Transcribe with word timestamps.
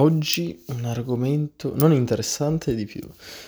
Oggi 0.00 0.62
un 0.66 0.84
argomento 0.84 1.72
non 1.74 1.92
interessante 1.92 2.76
di 2.76 2.84
più, 2.84 3.00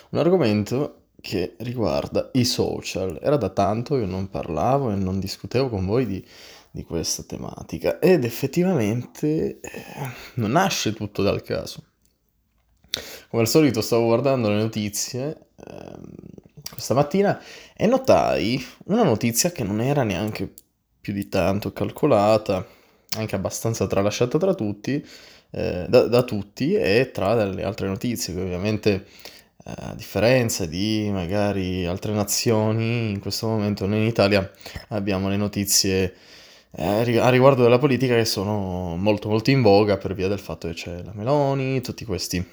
un 0.09 0.19
argomento 0.19 1.03
che 1.21 1.55
riguarda 1.59 2.29
i 2.33 2.45
social. 2.45 3.21
Era 3.23 3.37
da 3.37 3.51
tanto 3.51 3.97
che 3.97 4.05
non 4.05 4.29
parlavo 4.29 4.91
e 4.91 4.97
non 4.97 5.21
discutevo 5.21 5.69
con 5.69 5.87
voi 5.87 6.07
di, 6.07 6.27
di 6.73 6.83
questa 6.83 7.23
tematica 7.23 8.01
ed 8.01 8.25
effettivamente 8.25 9.61
eh, 9.61 9.61
non 10.35 10.51
nasce 10.51 10.93
tutto 10.93 11.23
dal 11.23 11.41
caso. 11.43 11.85
Come 13.29 13.43
al 13.43 13.49
solito 13.49 13.81
stavo 13.81 14.07
guardando 14.07 14.49
le 14.49 14.61
notizie 14.61 15.51
eh, 15.55 15.99
questa 16.69 16.95
mattina 16.95 17.41
e 17.77 17.87
notai 17.87 18.61
una 18.87 19.05
notizia 19.05 19.53
che 19.53 19.63
non 19.63 19.81
era 19.81 20.03
neanche 20.03 20.53
più 21.01 21.13
di 21.13 21.29
tanto 21.29 21.73
calcolata, 21.73 22.67
anche 23.17 23.37
abbastanza 23.37 23.87
tralasciata 23.87 24.37
tra 24.37 24.55
tutti, 24.55 25.07
eh, 25.51 25.87
da, 25.89 26.07
da, 26.07 26.23
tutti 26.23 26.75
e 26.75 27.11
tra 27.13 27.45
le 27.45 27.65
altre 27.65 27.89
notizie 27.89 28.35
che 28.35 28.41
ovviamente 28.41 29.07
eh, 29.65 29.73
a 29.77 29.95
differenza 29.95 30.67
di 30.67 31.09
magari 31.13 31.87
altre 31.87 32.13
nazioni, 32.13 33.11
in 33.11 33.21
questo 33.21 33.47
momento 33.49 33.87
noi 33.87 34.01
in 34.01 34.07
Italia 34.07 34.49
abbiamo 34.89 35.29
le 35.29 35.37
notizie 35.37 36.15
eh, 36.73 37.19
a 37.19 37.29
riguardo 37.31 37.63
della 37.63 37.79
politica 37.79 38.15
che 38.15 38.25
sono 38.25 38.97
molto 38.97 39.29
molto 39.29 39.51
in 39.51 39.63
voga 39.63 39.97
per 39.97 40.15
via 40.15 40.29
del 40.29 40.39
fatto 40.39 40.69
che 40.69 40.75
c'è 40.75 41.03
la 41.03 41.13
Meloni, 41.15 41.81
tutti 41.81 42.05
questi 42.05 42.45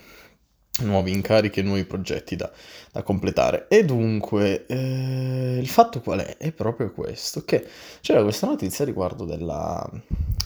nuovi 0.79 1.11
incarichi 1.11 1.59
e 1.59 1.63
nuovi 1.63 1.85
progetti 1.85 2.35
da, 2.35 2.51
da 2.91 3.03
completare. 3.03 3.67
E 3.69 3.85
dunque, 3.85 4.65
eh, 4.65 5.57
il 5.59 5.67
fatto 5.67 6.01
qual 6.01 6.19
è? 6.19 6.37
È 6.37 6.51
proprio 6.51 6.91
questo, 6.91 7.43
che 7.43 7.65
c'era 8.01 8.21
questa 8.23 8.47
notizia 8.47 8.85
riguardo 8.85 9.25
della 9.25 9.89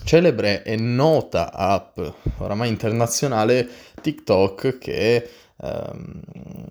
celebre 0.03 0.63
e 0.63 0.75
nota 0.75 1.51
app, 1.53 1.99
oramai 2.37 2.69
internazionale, 2.69 3.67
TikTok, 4.01 4.77
che 4.77 5.29
ehm, 5.61 6.21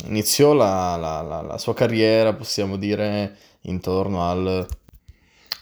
iniziò 0.06 0.52
la, 0.52 0.96
la, 0.96 1.20
la, 1.22 1.40
la 1.42 1.58
sua 1.58 1.74
carriera, 1.74 2.32
possiamo 2.32 2.76
dire, 2.76 3.36
intorno 3.62 4.28
al 4.28 4.66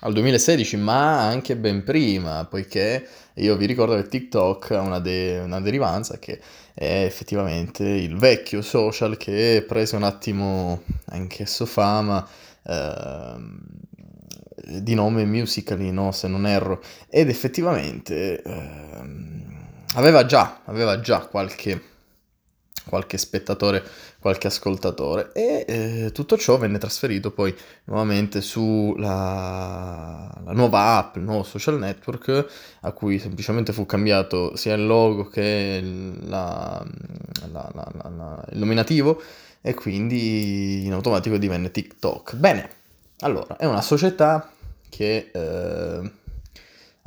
al 0.00 0.12
2016, 0.12 0.76
ma 0.76 1.26
anche 1.26 1.56
ben 1.56 1.82
prima, 1.82 2.44
poiché 2.44 3.06
io 3.38 3.56
vi 3.56 3.66
ricordo 3.66 3.94
che 3.96 4.06
TikTok 4.06 4.70
ha 4.72 4.80
una, 4.80 5.00
de- 5.00 5.40
una, 5.40 5.60
derivanza 5.60 6.18
che 6.18 6.40
è 6.74 7.04
effettivamente 7.04 7.84
il 7.84 8.16
vecchio 8.16 8.62
social 8.62 9.16
che 9.16 9.64
prese 9.66 9.96
un 9.96 10.02
attimo 10.02 10.82
anch'esso 11.06 11.66
fama 11.66 12.26
eh, 12.62 13.36
di 14.80 14.94
nome 14.94 15.24
Musical.ly, 15.24 15.90
no? 15.90 16.12
se 16.12 16.28
non 16.28 16.46
erro, 16.46 16.82
ed 17.08 17.28
effettivamente 17.28 18.42
eh, 18.42 19.02
aveva, 19.94 20.26
già, 20.26 20.60
aveva 20.64 21.00
già 21.00 21.20
qualche 21.20 21.96
qualche 22.88 23.18
spettatore, 23.18 23.84
qualche 24.18 24.46
ascoltatore 24.46 25.30
e 25.32 25.64
eh, 25.68 26.12
tutto 26.12 26.36
ciò 26.36 26.56
venne 26.58 26.78
trasferito 26.78 27.30
poi 27.30 27.54
nuovamente 27.84 28.40
sulla 28.40 30.32
la 30.44 30.52
nuova 30.52 30.96
app, 30.96 31.16
il 31.16 31.22
nuovo 31.22 31.42
social 31.42 31.78
network 31.78 32.46
a 32.80 32.92
cui 32.92 33.18
semplicemente 33.18 33.72
fu 33.72 33.86
cambiato 33.86 34.56
sia 34.56 34.74
il 34.74 34.86
logo 34.86 35.28
che 35.28 35.80
la, 36.24 36.84
la, 37.52 37.70
la, 37.72 38.44
il 38.52 38.58
nominativo 38.58 39.20
e 39.60 39.74
quindi 39.74 40.86
in 40.86 40.92
automatico 40.92 41.36
divenne 41.36 41.70
TikTok. 41.70 42.36
Bene, 42.36 42.70
allora 43.20 43.56
è 43.56 43.66
una 43.66 43.82
società 43.82 44.50
che... 44.88 45.30
Eh, 45.32 46.26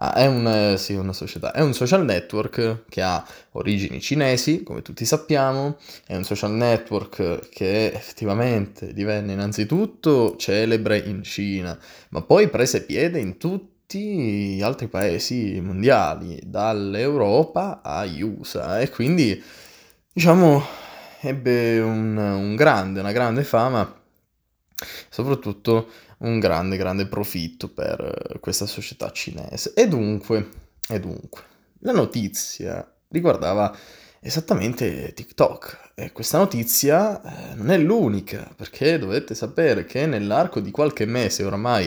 Ah, 0.03 0.13
è, 0.15 0.25
un, 0.25 0.47
eh, 0.47 0.77
sì, 0.77 0.93
una 0.95 1.13
società, 1.13 1.51
è 1.51 1.61
un 1.61 1.75
social 1.75 2.03
network 2.03 2.85
che 2.89 3.03
ha 3.03 3.23
origini 3.51 4.01
cinesi, 4.01 4.63
come 4.63 4.81
tutti 4.81 5.05
sappiamo, 5.05 5.77
è 6.07 6.15
un 6.15 6.23
social 6.23 6.53
network 6.53 7.49
che 7.49 7.91
effettivamente 7.93 8.93
divenne 8.93 9.33
innanzitutto 9.33 10.35
celebre 10.37 10.97
in 10.97 11.21
Cina, 11.21 11.77
ma 12.09 12.23
poi 12.23 12.49
prese 12.49 12.83
piede 12.83 13.19
in 13.19 13.37
tutti 13.37 14.55
gli 14.55 14.61
altri 14.63 14.87
paesi 14.87 15.61
mondiali, 15.61 16.39
dall'Europa 16.43 17.81
agli 17.83 18.23
USA, 18.23 18.79
e 18.79 18.89
quindi, 18.89 19.39
diciamo, 20.11 20.63
ebbe 21.21 21.79
un, 21.79 22.17
un 22.17 22.55
grande, 22.55 23.01
una 23.01 23.11
grande 23.11 23.43
fama, 23.43 24.01
soprattutto 25.09 25.89
un 26.21 26.39
grande, 26.39 26.77
grande 26.77 27.07
profitto 27.07 27.69
per 27.69 27.99
eh, 28.33 28.39
questa 28.39 28.65
società 28.65 29.11
cinese. 29.11 29.73
E 29.73 29.87
dunque, 29.87 30.49
e 30.87 30.99
dunque, 30.99 31.41
la 31.79 31.91
notizia 31.91 32.89
riguardava 33.09 33.75
esattamente 34.19 35.13
TikTok. 35.13 35.91
E 35.95 36.11
questa 36.11 36.37
notizia 36.37 37.21
eh, 37.21 37.55
non 37.55 37.69
è 37.69 37.77
l'unica, 37.77 38.49
perché 38.55 38.97
dovete 38.97 39.35
sapere 39.35 39.85
che 39.85 40.05
nell'arco 40.05 40.59
di 40.59 40.71
qualche 40.71 41.05
mese 41.05 41.43
oramai 41.43 41.85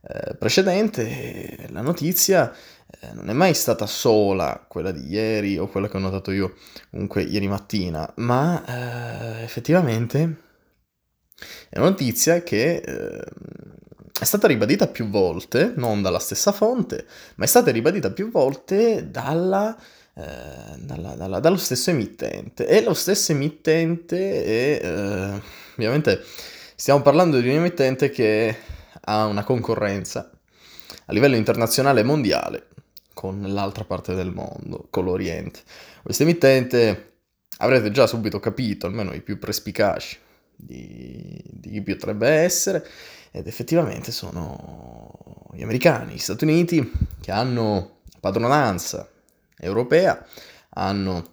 eh, 0.00 0.34
precedente, 0.34 1.66
la 1.70 1.80
notizia 1.80 2.52
eh, 3.00 3.12
non 3.12 3.28
è 3.28 3.32
mai 3.32 3.54
stata 3.54 3.86
sola 3.86 4.64
quella 4.66 4.90
di 4.92 5.08
ieri 5.08 5.58
o 5.58 5.68
quella 5.68 5.88
che 5.88 5.96
ho 5.96 6.00
notato 6.00 6.30
io 6.30 6.54
comunque 6.90 7.22
ieri 7.22 7.48
mattina, 7.48 8.10
ma 8.16 8.64
eh, 8.64 9.42
effettivamente 9.42 10.47
è 11.68 11.78
una 11.78 11.90
notizia 11.90 12.42
che 12.42 12.76
eh, 12.76 13.24
è 14.18 14.24
stata 14.24 14.48
ribadita 14.48 14.88
più 14.88 15.08
volte, 15.08 15.72
non 15.76 16.02
dalla 16.02 16.18
stessa 16.18 16.50
fonte, 16.50 17.06
ma 17.36 17.44
è 17.44 17.48
stata 17.48 17.70
ribadita 17.70 18.10
più 18.10 18.30
volte 18.30 19.10
dalla, 19.10 19.76
eh, 20.14 20.22
dalla, 20.78 21.14
dalla, 21.14 21.38
dallo 21.38 21.56
stesso 21.56 21.90
emittente. 21.90 22.66
E 22.66 22.82
lo 22.82 22.94
stesso 22.94 23.32
emittente 23.32 24.44
è, 24.44 24.84
eh, 24.84 25.42
ovviamente, 25.74 26.24
stiamo 26.74 27.00
parlando 27.02 27.38
di 27.38 27.48
un 27.48 27.56
emittente 27.56 28.10
che 28.10 28.56
ha 29.02 29.26
una 29.26 29.44
concorrenza 29.44 30.30
a 31.06 31.12
livello 31.12 31.36
internazionale 31.36 32.00
e 32.00 32.04
mondiale 32.04 32.66
con 33.14 33.40
l'altra 33.46 33.84
parte 33.84 34.14
del 34.14 34.32
mondo, 34.32 34.86
con 34.90 35.04
l'Oriente. 35.04 35.60
Questo 36.02 36.24
emittente 36.24 37.12
avrete 37.58 37.90
già 37.90 38.06
subito 38.06 38.40
capito, 38.40 38.86
almeno 38.86 39.12
i 39.12 39.20
più 39.20 39.38
perspicaci, 39.38 40.18
di, 40.60 41.40
di 41.44 41.70
chi 41.70 41.82
potrebbe 41.82 42.28
essere, 42.28 42.84
ed 43.30 43.46
effettivamente 43.46 44.10
sono 44.10 45.46
gli 45.52 45.62
americani, 45.62 46.14
gli 46.14 46.18
Stati 46.18 46.44
Uniti, 46.44 46.92
che 47.20 47.30
hanno 47.30 48.00
padronanza 48.20 49.08
europea, 49.56 50.24
hanno, 50.70 51.24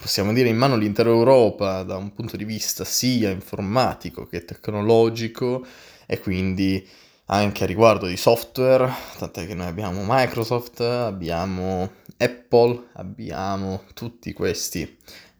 possiamo 0.00 0.32
dire, 0.32 0.48
in 0.48 0.56
mano 0.56 0.76
l'intera 0.76 1.10
Europa 1.10 1.82
da 1.82 1.96
un 1.96 2.12
punto 2.12 2.36
di 2.36 2.44
vista 2.44 2.84
sia 2.84 3.30
informatico 3.30 4.26
che 4.26 4.44
tecnologico, 4.44 5.66
e 6.06 6.20
quindi 6.20 6.88
anche 7.26 7.64
a 7.64 7.66
riguardo 7.66 8.06
di 8.06 8.16
software, 8.16 8.88
tant'è 9.18 9.46
che 9.46 9.54
noi 9.54 9.66
abbiamo 9.66 10.02
Microsoft, 10.06 10.80
abbiamo 10.80 11.90
Apple, 12.18 12.90
abbiamo 12.92 13.82
tutti 13.94 14.32
questi 14.32 14.96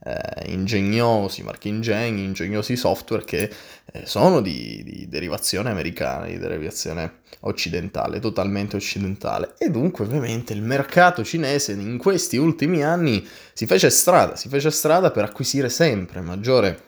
eh, 0.07 0.53
ingegnosi 0.53 1.43
marchi 1.43 1.69
ingegni, 1.69 2.23
ingegnosi 2.23 2.77
software 2.77 3.25
che 3.25 3.51
eh, 3.93 4.07
sono 4.07 4.41
di, 4.41 4.83
di, 4.85 5.09
derivazione 5.09 5.71
americana, 5.71 6.27
di 6.27 6.39
derivazione 6.39 7.23
occidentale, 7.41 8.21
totalmente 8.21 8.77
occidentale. 8.77 9.55
E 9.59 9.69
dunque 9.69 10.05
ovviamente 10.05 10.53
il 10.53 10.63
mercato 10.63 11.25
cinese 11.25 11.73
in 11.73 11.99
questi 11.99 12.37
ultimi 12.37 12.85
anni 12.85 13.27
si 13.53 13.67
fece 13.67 13.91
strada, 13.91 14.37
si 14.37 14.49
fece 14.49 14.71
strada 14.71 15.11
per 15.11 15.25
acquisire 15.25 15.69
sempre 15.69 16.21
maggiore 16.21 16.83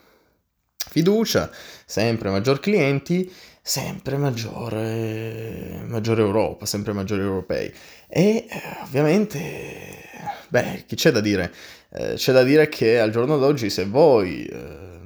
fiducia, 0.76 1.50
sempre 1.84 2.30
maggior 2.30 2.60
clienti, 2.60 3.30
sempre 3.68 4.16
maggiore, 4.16 5.84
maggiore 5.86 6.22
Europa, 6.22 6.64
sempre 6.64 6.94
maggiori 6.94 7.20
europei. 7.20 7.70
E 8.08 8.46
eh, 8.48 8.62
ovviamente, 8.82 10.08
beh, 10.48 10.84
chi 10.86 10.96
c'è 10.96 11.10
da 11.10 11.20
dire? 11.20 11.52
Eh, 11.90 12.14
c'è 12.14 12.32
da 12.32 12.44
dire 12.44 12.70
che 12.70 12.98
al 12.98 13.10
giorno 13.10 13.36
d'oggi 13.36 13.68
se 13.68 13.84
voi, 13.84 14.46
eh, 14.46 15.00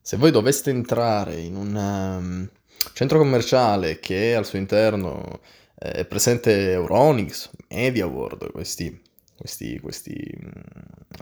se 0.00 0.16
voi 0.16 0.32
doveste 0.32 0.70
entrare 0.70 1.36
in 1.36 1.54
un 1.54 1.74
um, 1.76 2.48
centro 2.92 3.18
commerciale 3.18 4.00
che 4.00 4.34
al 4.34 4.44
suo 4.44 4.58
interno 4.58 5.38
eh, 5.78 5.92
è 5.92 6.04
presente 6.04 6.72
Euronics, 6.72 7.50
MediaWorld, 7.68 8.50
questi, 8.50 9.00
questi, 9.36 9.78
questi, 9.80 10.16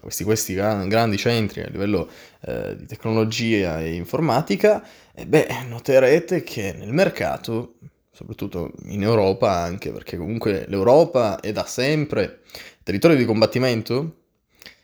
questi, 0.00 0.24
questi 0.24 0.54
grandi 0.54 1.16
centri 1.16 1.62
a 1.62 1.68
livello 1.68 2.08
eh, 2.42 2.76
di 2.76 2.86
tecnologia 2.86 3.80
e 3.80 3.94
informatica, 3.94 4.86
eh, 5.14 5.26
beh, 5.26 5.48
noterete 5.68 6.42
che 6.42 6.72
nel 6.72 6.92
mercato 6.92 7.74
soprattutto 8.14 8.72
in 8.84 9.02
Europa 9.02 9.50
anche, 9.50 9.90
perché 9.90 10.16
comunque 10.16 10.66
l'Europa 10.68 11.40
è 11.40 11.50
da 11.50 11.64
sempre 11.64 12.42
territorio 12.84 13.16
di 13.16 13.24
combattimento 13.24 14.16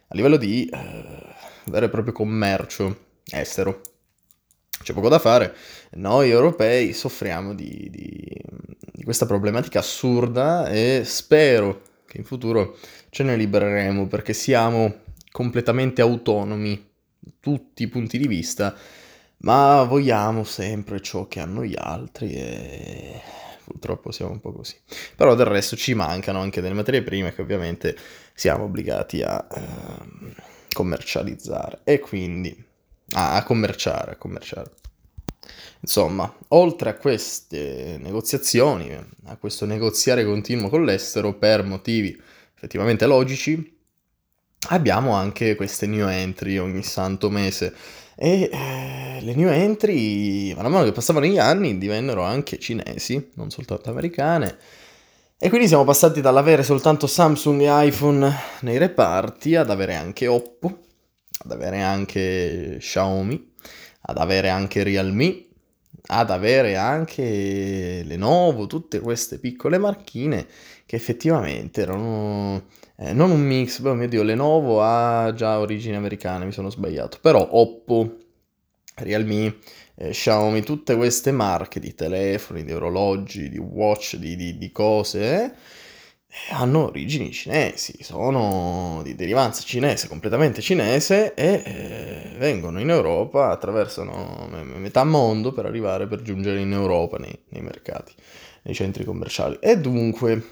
a 0.08 0.14
livello 0.16 0.36
di 0.36 0.66
eh, 0.66 1.04
vero 1.66 1.86
e 1.86 1.88
proprio 1.88 2.12
commercio 2.12 3.08
estero. 3.30 3.80
C'è 4.82 4.92
poco 4.92 5.08
da 5.08 5.20
fare, 5.20 5.54
noi 5.92 6.30
europei 6.30 6.92
soffriamo 6.92 7.54
di, 7.54 7.88
di, 7.90 8.42
di 8.92 9.04
questa 9.04 9.26
problematica 9.26 9.78
assurda 9.78 10.68
e 10.68 11.02
spero, 11.04 11.82
che 12.06 12.18
in 12.18 12.24
futuro 12.24 12.78
ce 13.10 13.22
ne 13.22 13.36
libereremo 13.36 14.06
perché 14.06 14.32
siamo 14.32 15.00
completamente 15.30 16.00
autonomi 16.00 16.88
tutti 17.40 17.82
i 17.82 17.88
punti 17.88 18.18
di 18.18 18.26
vista, 18.26 18.74
ma 19.38 19.82
vogliamo 19.84 20.44
sempre 20.44 21.00
ciò 21.00 21.26
che 21.26 21.40
hanno 21.40 21.64
gli 21.64 21.74
altri 21.76 22.32
e 22.34 23.20
purtroppo 23.64 24.10
siamo 24.10 24.32
un 24.32 24.40
po' 24.40 24.52
così. 24.52 24.76
Però 25.16 25.34
del 25.34 25.46
resto 25.46 25.76
ci 25.76 25.94
mancano 25.94 26.40
anche 26.40 26.60
delle 26.60 26.74
materie 26.74 27.02
prime 27.02 27.34
che 27.34 27.42
ovviamente 27.42 27.96
siamo 28.34 28.64
obbligati 28.64 29.22
a 29.22 29.46
eh, 29.50 30.34
commercializzare 30.72 31.80
e 31.84 31.98
quindi 31.98 32.64
ah, 33.12 33.34
a 33.34 33.42
commerciare, 33.42 34.12
a 34.12 34.16
commerciare. 34.16 34.70
Insomma, 35.80 36.32
oltre 36.48 36.90
a 36.90 36.94
queste 36.94 37.96
negoziazioni, 37.98 38.94
a 39.24 39.36
questo 39.36 39.64
negoziare 39.64 40.24
continuo 40.24 40.68
con 40.68 40.84
l'estero 40.84 41.34
per 41.34 41.64
motivi 41.64 42.20
effettivamente 42.60 43.06
logici, 43.06 43.78
abbiamo 44.68 45.14
anche 45.14 45.54
queste 45.54 45.86
new 45.86 46.06
entry 46.06 46.58
ogni 46.58 46.82
santo 46.82 47.30
mese 47.30 47.74
e 48.14 48.50
eh, 48.52 49.18
le 49.22 49.34
new 49.34 49.48
entry, 49.48 50.52
man 50.52 50.70
mano 50.70 50.84
che 50.84 50.92
passavano 50.92 51.24
gli 51.24 51.38
anni, 51.38 51.78
divennero 51.78 52.22
anche 52.22 52.58
cinesi, 52.58 53.30
non 53.36 53.48
soltanto 53.48 53.88
americane. 53.88 54.58
E 55.38 55.48
quindi 55.48 55.68
siamo 55.68 55.84
passati 55.84 56.20
dall'avere 56.20 56.62
soltanto 56.62 57.06
Samsung 57.06 57.62
e 57.62 57.86
iPhone 57.86 58.30
nei 58.60 58.76
reparti 58.76 59.56
ad 59.56 59.70
avere 59.70 59.94
anche 59.94 60.26
Oppo, 60.26 60.80
ad 61.44 61.50
avere 61.50 61.80
anche 61.80 62.76
Xiaomi, 62.78 63.52
ad 64.02 64.18
avere 64.18 64.50
anche 64.50 64.82
Realme, 64.82 65.46
ad 66.08 66.30
avere 66.30 66.76
anche 66.76 68.02
Lenovo, 68.04 68.66
tutte 68.66 69.00
queste 69.00 69.38
piccole 69.38 69.78
marchine 69.78 70.46
che 70.90 70.96
effettivamente 70.96 71.82
erano 71.82 72.64
eh, 72.96 73.12
non 73.12 73.30
un 73.30 73.42
mix, 73.42 73.80
oh 73.84 73.94
mio 73.94 74.08
dio, 74.08 74.24
Lenovo 74.24 74.82
ha 74.82 75.32
già 75.34 75.60
origini 75.60 75.94
americane, 75.94 76.44
mi 76.44 76.50
sono 76.50 76.68
sbagliato, 76.68 77.18
però 77.20 77.46
Oppo, 77.48 78.16
Realme, 78.96 79.58
eh, 79.94 80.10
Xiaomi, 80.10 80.62
tutte 80.62 80.96
queste 80.96 81.30
marche 81.30 81.78
di 81.78 81.94
telefoni, 81.94 82.64
di 82.64 82.72
orologi, 82.72 83.48
di 83.48 83.58
watch, 83.58 84.16
di, 84.16 84.34
di, 84.34 84.58
di 84.58 84.72
cose, 84.72 85.44
eh, 85.44 85.52
hanno 86.54 86.86
origini 86.86 87.30
cinesi, 87.30 88.02
sono 88.02 89.00
di 89.04 89.14
derivanza 89.14 89.62
cinese, 89.62 90.08
completamente 90.08 90.60
cinese 90.60 91.34
e 91.34 91.62
eh, 91.64 92.36
vengono 92.36 92.80
in 92.80 92.90
Europa, 92.90 93.50
attraversano 93.50 94.48
metà 94.76 95.04
mondo 95.04 95.52
per 95.52 95.66
arrivare, 95.66 96.08
per 96.08 96.22
giungere 96.22 96.58
in 96.58 96.72
Europa 96.72 97.16
nei, 97.18 97.38
nei 97.50 97.62
mercati, 97.62 98.12
nei 98.62 98.74
centri 98.74 99.04
commerciali. 99.04 99.58
E 99.60 99.78
dunque 99.78 100.42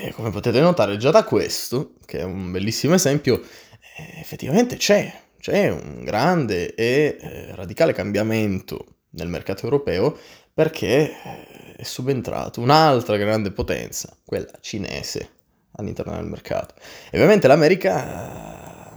e 0.00 0.12
come 0.12 0.30
potete 0.30 0.60
notare 0.60 0.96
già 0.98 1.10
da 1.10 1.24
questo, 1.24 1.94
che 2.04 2.18
è 2.18 2.22
un 2.22 2.52
bellissimo 2.52 2.94
esempio, 2.94 3.40
eh, 3.40 4.20
effettivamente 4.20 4.76
c'è, 4.76 5.10
c'è 5.40 5.70
un 5.70 6.04
grande 6.04 6.74
e 6.74 7.16
eh, 7.18 7.54
radicale 7.54 7.94
cambiamento 7.94 8.96
nel 9.10 9.28
mercato 9.28 9.64
europeo 9.64 10.16
perché 10.52 11.10
eh, 11.10 11.74
è 11.76 11.82
subentrato 11.84 12.60
un'altra 12.60 13.16
grande 13.16 13.50
potenza, 13.50 14.14
quella 14.24 14.50
cinese, 14.60 15.30
all'interno 15.72 16.14
del 16.16 16.26
mercato. 16.26 16.74
E 17.10 17.16
ovviamente 17.16 17.46
l'America... 17.46 18.96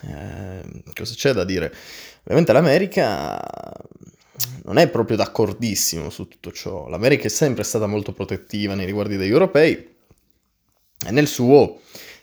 Eh, 0.00 0.82
cosa 0.94 1.14
c'è 1.14 1.32
da 1.32 1.44
dire? 1.44 1.72
Ovviamente 2.24 2.52
l'America 2.52 3.40
non 4.64 4.78
è 4.78 4.88
proprio 4.88 5.16
d'accordissimo 5.16 6.10
su 6.10 6.28
tutto 6.28 6.52
ciò. 6.52 6.88
L'America 6.88 7.24
è 7.24 7.30
sempre 7.30 7.64
stata 7.64 7.86
molto 7.86 8.12
protettiva 8.12 8.74
nei 8.74 8.86
riguardi 8.86 9.16
degli 9.16 9.30
europei, 9.30 9.92
nel 11.10 11.26
suo 11.26 11.80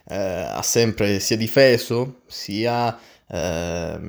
eh, 0.07 0.15
ha 0.15 0.61
sempre 0.61 1.19
sia 1.19 1.38
difeso 1.38 2.21
sia 2.27 2.97
eh, 3.27 3.99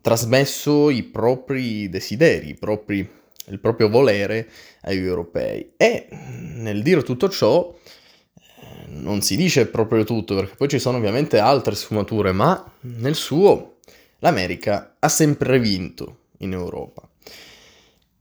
trasmesso 0.00 0.90
i 0.90 1.02
propri 1.04 1.88
desideri, 1.88 2.50
i 2.50 2.54
propri, 2.54 3.08
il 3.46 3.58
proprio 3.58 3.88
volere 3.88 4.48
agli 4.82 5.04
europei. 5.04 5.72
E 5.76 6.08
nel 6.10 6.82
dire 6.82 7.02
tutto 7.02 7.28
ciò 7.28 7.72
eh, 7.72 8.86
non 8.88 9.22
si 9.22 9.36
dice 9.36 9.66
proprio 9.66 10.04
tutto, 10.04 10.34
perché 10.34 10.56
poi 10.56 10.68
ci 10.68 10.78
sono 10.78 10.98
ovviamente 10.98 11.38
altre 11.38 11.74
sfumature, 11.74 12.32
ma 12.32 12.70
nel 12.80 13.14
suo 13.14 13.76
l'America 14.18 14.96
ha 14.98 15.08
sempre 15.08 15.60
vinto 15.60 16.16
in 16.38 16.52
Europa. 16.52 17.07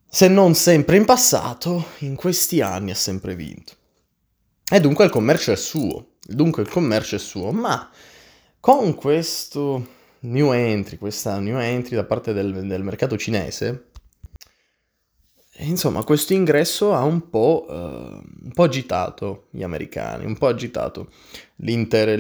Se 0.09 0.30
non 0.30 0.56
sempre 0.56 0.95
in 0.95 1.06
passato, 1.06 1.88
in 2.00 2.15
questi 2.15 2.62
anni 2.62 2.92
ha 2.92 2.95
sempre 2.95 3.36
vinto. 3.36 3.74
E 4.69 4.80
dunque 4.80 5.04
il 5.06 5.12
commercio 5.12 5.51
è 5.51 5.56
suo, 5.57 6.13
dunque 6.21 6.62
il 6.62 6.69
commercio 6.69 7.18
è 7.18 7.19
suo, 7.19 7.51
ma 7.51 7.89
con 8.59 8.95
questo 8.95 9.88
new 10.21 10.51
entry, 10.54 10.98
questa 10.98 11.39
new 11.39 11.57
entry 11.57 11.95
da 11.95 12.06
parte 12.06 12.31
del, 12.33 12.65
del 12.65 12.83
mercato 12.83 13.18
cinese, 13.18 13.89
insomma 15.59 16.04
questo 16.04 16.33
ingresso 16.33 16.94
ha 16.94 17.03
un 17.03 17.30
po', 17.30 17.65
uh, 17.68 17.74
un 17.74 18.51
po', 18.53 18.63
agitato 18.63 19.48
gli 19.51 19.63
americani, 19.63 20.25
un 20.25 20.38
po' 20.38 20.48
agitato 20.48 21.12
le 21.56 21.71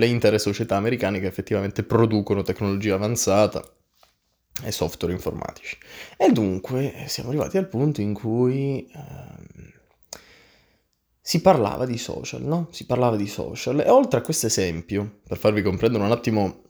intere 0.05 0.39
società 0.39 0.75
americane 0.75 1.19
che 1.19 1.27
effettivamente 1.27 1.83
producono 1.83 2.41
tecnologia 2.41 2.95
avanzata 2.95 3.63
e 4.63 4.71
software 4.71 5.13
informatici. 5.13 5.77
E 6.17 6.31
dunque 6.31 7.05
siamo 7.07 7.29
arrivati 7.29 7.57
al 7.57 7.67
punto 7.67 8.01
in 8.01 8.13
cui... 8.13 8.89
Uh, 8.93 9.75
si 11.27 11.41
parlava 11.41 11.85
di 11.85 11.97
social, 11.97 12.41
no? 12.41 12.69
Si 12.71 12.85
parlava 12.85 13.17
di 13.17 13.27
social. 13.27 13.81
E 13.81 13.89
oltre 13.89 14.19
a 14.19 14.21
questo 14.21 14.45
esempio, 14.45 15.19
per 15.27 15.37
farvi 15.37 15.61
comprendere 15.61 16.05
un 16.05 16.11
attimo 16.11 16.61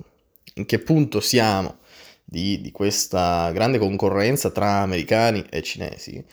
in 0.56 0.66
che 0.66 0.80
punto 0.80 1.20
siamo 1.20 1.78
di, 2.24 2.60
di 2.60 2.72
questa 2.72 3.52
grande 3.52 3.78
concorrenza 3.78 4.50
tra 4.50 4.80
americani 4.80 5.46
e 5.48 5.62
cinesi, 5.62 6.26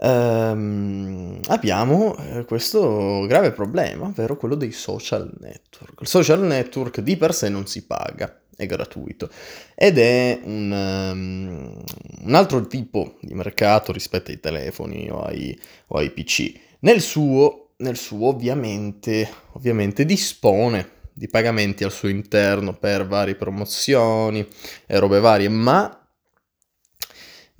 ehm, 0.00 1.40
abbiamo 1.48 2.16
eh, 2.16 2.44
questo 2.44 3.26
grave 3.26 3.52
problema, 3.52 4.06
ovvero 4.06 4.36
quello 4.36 4.54
dei 4.54 4.72
social 4.72 5.30
network. 5.38 6.00
Il 6.00 6.06
social 6.06 6.40
network 6.40 7.00
di 7.00 7.16
per 7.16 7.34
sé 7.34 7.48
non 7.48 7.66
si 7.66 7.84
paga, 7.84 8.40
è 8.56 8.66
gratuito 8.66 9.30
ed 9.74 9.98
è 9.98 10.40
un, 10.42 10.70
um, 10.70 11.82
un 12.24 12.34
altro 12.34 12.66
tipo 12.66 13.16
di 13.20 13.34
mercato 13.34 13.92
rispetto 13.92 14.30
ai 14.30 14.40
telefoni 14.40 15.10
o 15.10 15.20
ai, 15.20 15.58
o 15.88 15.98
ai 15.98 16.10
PC. 16.10 16.52
Nel 16.80 17.00
suo 17.00 17.66
nel 17.80 17.96
suo 17.96 18.28
ovviamente, 18.28 19.28
ovviamente 19.52 20.04
dispone 20.04 20.98
di 21.12 21.28
pagamenti 21.28 21.84
al 21.84 21.92
suo 21.92 22.08
interno 22.08 22.74
per 22.74 23.06
varie 23.06 23.34
promozioni 23.34 24.46
e 24.86 24.98
robe 24.98 25.20
varie, 25.20 25.48
ma, 25.48 25.99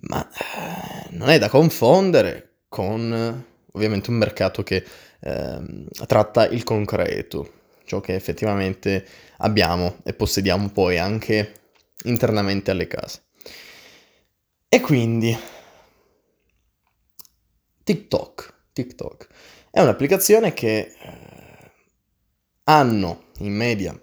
ma 0.03 0.29
eh, 0.29 1.09
non 1.11 1.29
è 1.29 1.39
da 1.39 1.49
confondere 1.49 2.61
con 2.69 3.45
ovviamente 3.73 4.11
un 4.11 4.17
mercato 4.17 4.63
che 4.63 4.85
eh, 5.21 5.87
tratta 6.07 6.47
il 6.47 6.63
concreto, 6.65 7.53
ciò 7.85 8.01
che 8.01 8.15
effettivamente 8.15 9.07
abbiamo 9.39 9.97
e 10.05 10.15
possediamo 10.15 10.71
poi 10.71 10.99
anche 10.99 11.55
internamente 12.05 12.71
alle 12.71 12.87
case. 12.87 13.23
E 14.69 14.81
quindi 14.81 15.37
TikTok, 17.83 18.55
TikTok. 18.73 19.27
È 19.71 19.81
un'applicazione 19.81 20.53
che 20.53 20.79
eh, 20.79 21.73
hanno 22.65 23.25
in 23.39 23.53
media 23.53 24.01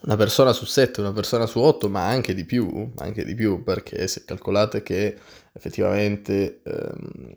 una 0.00 0.16
persona 0.16 0.52
su 0.52 0.64
7, 0.64 1.00
una 1.00 1.12
persona 1.12 1.46
su 1.46 1.60
8, 1.60 1.88
ma 1.88 2.06
anche 2.06 2.34
di 2.34 2.44
più, 2.44 2.92
anche 2.96 3.24
di 3.24 3.34
più, 3.34 3.62
perché 3.62 4.06
se 4.06 4.24
calcolate 4.24 4.82
che 4.82 5.16
effettivamente 5.52 6.60
ehm, 6.62 7.32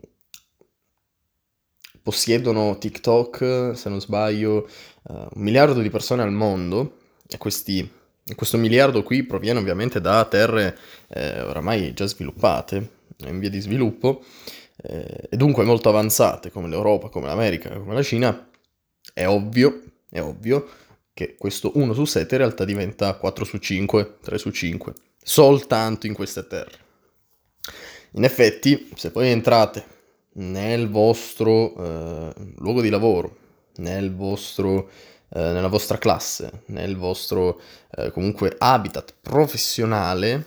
possiedono 2.03 2.77
TikTok, 2.77 3.71
se 3.75 3.89
non 3.89 3.99
sbaglio, 3.99 4.67
eh, 4.67 5.13
un 5.13 5.41
miliardo 5.41 5.81
di 5.81 5.89
persone 5.89 6.21
al 6.21 6.31
mondo, 6.31 6.97
e 7.27 7.37
questi, 7.37 7.89
questo 8.35 8.57
miliardo 8.57 9.03
qui 9.03 9.23
proviene 9.23 9.59
ovviamente 9.59 10.01
da 10.01 10.23
terre 10.25 10.77
eh, 11.07 11.41
oramai 11.41 11.93
già 11.93 12.05
sviluppate, 12.05 12.99
in 13.25 13.39
via 13.39 13.49
di 13.49 13.59
sviluppo, 13.59 14.23
eh, 14.77 15.27
e 15.29 15.37
dunque 15.37 15.63
molto 15.63 15.89
avanzate 15.89 16.51
come 16.51 16.67
l'Europa, 16.67 17.09
come 17.09 17.27
l'America, 17.27 17.69
come 17.69 17.93
la 17.93 18.03
Cina, 18.03 18.49
è 19.13 19.25
ovvio, 19.27 19.81
è 20.09 20.21
ovvio 20.21 20.67
che 21.13 21.35
questo 21.37 21.71
1 21.75 21.93
su 21.93 22.05
7 22.05 22.35
in 22.35 22.41
realtà 22.41 22.65
diventa 22.65 23.13
4 23.13 23.45
su 23.45 23.57
5, 23.57 24.17
3 24.21 24.37
su 24.37 24.49
5, 24.49 24.93
soltanto 25.21 26.07
in 26.07 26.13
queste 26.13 26.47
terre. 26.47 26.77
In 28.13 28.23
effetti, 28.23 28.89
se 28.95 29.11
poi 29.11 29.29
entrate 29.29 29.99
nel 30.33 30.89
vostro 30.89 31.75
eh, 31.75 32.33
luogo 32.57 32.81
di 32.81 32.89
lavoro, 32.89 33.37
nel 33.77 34.13
vostro, 34.13 34.89
eh, 35.29 35.39
nella 35.39 35.67
vostra 35.67 35.97
classe, 35.97 36.63
nel 36.67 36.97
vostro 36.97 37.61
eh, 37.91 38.11
comunque 38.11 38.55
habitat 38.57 39.15
professionale 39.21 40.45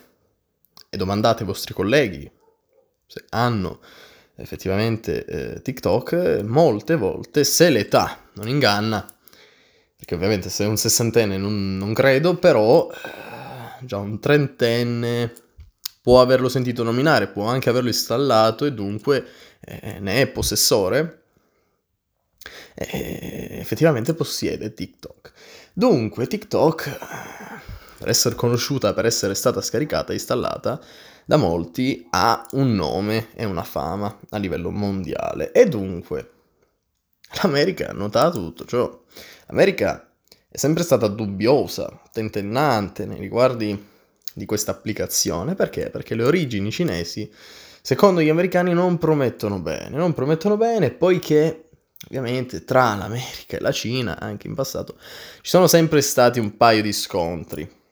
e 0.89 0.97
domandate 0.97 1.41
ai 1.41 1.49
vostri 1.49 1.75
colleghi 1.75 2.31
se 3.07 3.25
hanno 3.31 3.81
effettivamente 4.37 5.25
eh, 5.25 5.63
TikTok, 5.63 6.41
molte 6.45 6.97
volte 6.97 7.45
se 7.45 7.71
l'età 7.71 8.29
non 8.35 8.49
inganna, 8.49 9.07
perché 10.05 10.17
ovviamente 10.17 10.51
se 10.51 10.65
è 10.65 10.67
un 10.67 10.77
sessantenne 10.77 11.39
non, 11.39 11.79
non 11.79 11.95
credo, 11.95 12.37
però 12.37 12.91
eh, 12.91 13.87
già 13.87 13.97
un 13.97 14.21
trentenne 14.21 15.33
può 16.03 16.21
averlo 16.21 16.51
sentito 16.51 16.83
nominare, 16.83 17.29
può 17.29 17.47
anche 17.47 17.71
averlo 17.71 17.89
installato 17.89 18.67
e 18.67 18.75
dunque 18.75 19.25
eh, 19.61 19.99
ne 20.01 20.21
è 20.21 20.27
possessore, 20.27 21.23
e 22.75 23.49
effettivamente 23.53 24.13
possiede 24.13 24.75
TikTok. 24.75 25.33
Dunque 25.73 26.27
TikTok, 26.27 26.99
per 27.97 28.09
essere 28.09 28.35
conosciuta, 28.35 28.93
per 28.93 29.07
essere 29.07 29.35
stata 29.35 29.63
scaricata 29.63 30.13
e 30.13 30.17
installata, 30.17 30.79
da 31.25 31.37
molti 31.39 32.07
ha 32.11 32.47
un 32.51 32.75
nome 32.75 33.29
e 33.35 33.47
una 33.47 33.63
fama 33.63 34.19
a 34.29 34.37
livello 34.37 34.71
mondiale 34.71 35.51
e 35.53 35.67
dunque 35.67 36.33
l'America 37.41 37.89
ha 37.89 37.95
notato 37.95 38.39
tutto 38.39 38.67
ciò. 38.67 39.03
L'America 39.47 40.11
è 40.49 40.57
sempre 40.57 40.83
stata 40.83 41.09
dubbiosa, 41.09 42.01
tentennante 42.13 43.07
nei 43.07 43.19
riguardi 43.19 43.93
di 44.33 44.47
questa 44.47 44.73
applicazione 44.73 45.55
perché? 45.55 45.91
Perché 45.91 46.15
le 46.15 46.25
origini 46.25 46.71
cinesi, 46.71 47.31
secondo 47.83 48.21
gli 48.21 48.29
americani, 48.29 48.73
non 48.73 48.99
promettono 48.99 49.59
bene, 49.61 49.97
non 49.97 50.13
promettono 50.13 50.57
bene 50.57 50.91
poiché 50.91 51.69
ovviamente 52.07 52.65
tra 52.65 52.95
l'America 52.95 53.57
e 53.57 53.61
la 53.61 53.73
Cina, 53.73 54.19
anche 54.19 54.47
in 54.47 54.55
passato, 54.55 54.97
ci 55.41 55.51
sono 55.51 55.67
sempre 55.67 56.01
stati 56.01 56.39
un 56.39 56.57
paio 56.57 56.83
di 56.83 56.93
scontri 56.93 57.83